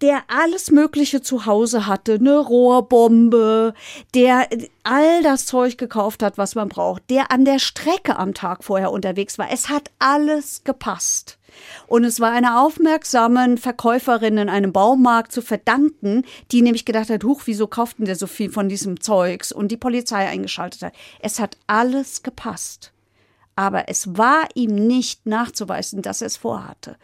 [0.00, 3.74] der alles Mögliche zu Hause hatte, eine Rohrbombe,
[4.14, 4.48] der
[4.82, 8.92] all das Zeug gekauft hat, was man braucht, der an der Strecke am Tag vorher
[8.92, 9.50] unterwegs war.
[9.50, 11.38] Es hat alles gepasst.
[11.86, 17.24] Und es war einer aufmerksamen Verkäuferin in einem Baumarkt zu verdanken, die nämlich gedacht hat,
[17.24, 19.52] huch, wieso kauft denn der so viel von diesem Zeugs?
[19.52, 20.94] Und die Polizei eingeschaltet hat.
[21.20, 22.92] Es hat alles gepasst.
[23.54, 26.96] Aber es war ihm nicht nachzuweisen, dass er es vorhatte.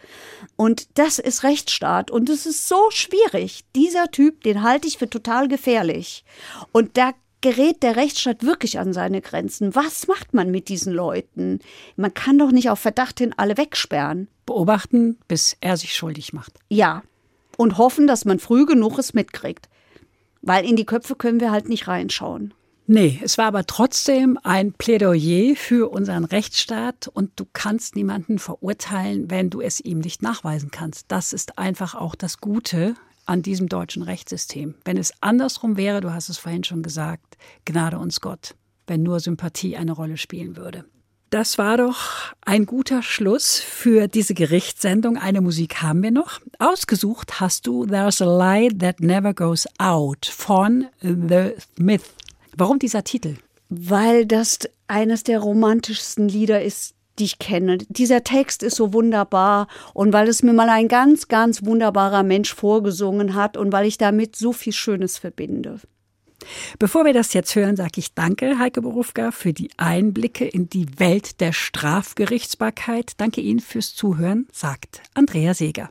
[0.56, 2.10] Und das ist Rechtsstaat.
[2.10, 3.64] Und es ist so schwierig.
[3.76, 6.24] Dieser Typ, den halte ich für total gefährlich.
[6.72, 9.74] Und da gerät der Rechtsstaat wirklich an seine Grenzen.
[9.74, 11.60] Was macht man mit diesen Leuten?
[11.96, 14.28] Man kann doch nicht auf Verdacht hin alle wegsperren.
[14.48, 16.54] Beobachten, bis er sich schuldig macht.
[16.68, 17.02] Ja.
[17.56, 19.68] Und hoffen, dass man früh genug es mitkriegt.
[20.42, 22.54] Weil in die Köpfe können wir halt nicht reinschauen.
[22.86, 29.30] Nee, es war aber trotzdem ein Plädoyer für unseren Rechtsstaat und du kannst niemanden verurteilen,
[29.30, 31.04] wenn du es ihm nicht nachweisen kannst.
[31.08, 32.94] Das ist einfach auch das Gute
[33.26, 34.74] an diesem deutschen Rechtssystem.
[34.86, 37.36] Wenn es andersrum wäre, du hast es vorhin schon gesagt,
[37.66, 38.54] Gnade uns Gott,
[38.86, 40.86] wenn nur Sympathie eine Rolle spielen würde.
[41.30, 45.18] Das war doch ein guter Schluss für diese Gerichtssendung.
[45.18, 46.40] Eine Musik haben wir noch.
[46.58, 52.02] Ausgesucht hast du There's a Light That Never Goes Out von The Smith.
[52.56, 53.36] Warum dieser Titel?
[53.68, 57.76] Weil das eines der romantischsten Lieder ist, die ich kenne.
[57.88, 62.54] Dieser Text ist so wunderbar und weil es mir mal ein ganz, ganz wunderbarer Mensch
[62.54, 65.80] vorgesungen hat und weil ich damit so viel Schönes verbinde.
[66.78, 70.98] Bevor wir das jetzt hören, sage ich danke, Heike Berufka, für die Einblicke in die
[70.98, 73.12] Welt der Strafgerichtsbarkeit.
[73.16, 75.90] Danke Ihnen fürs Zuhören, sagt Andrea Seeger.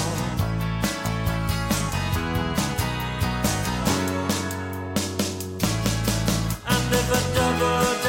[7.11, 8.00] Abracadabra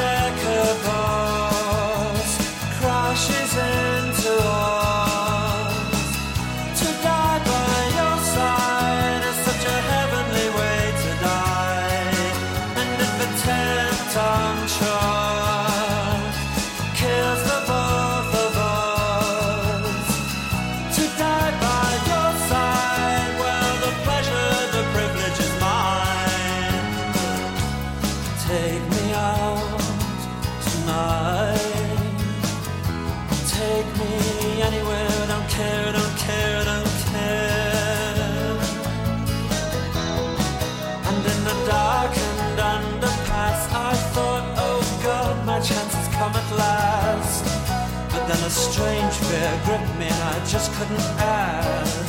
[50.53, 52.02] just couldn't ask.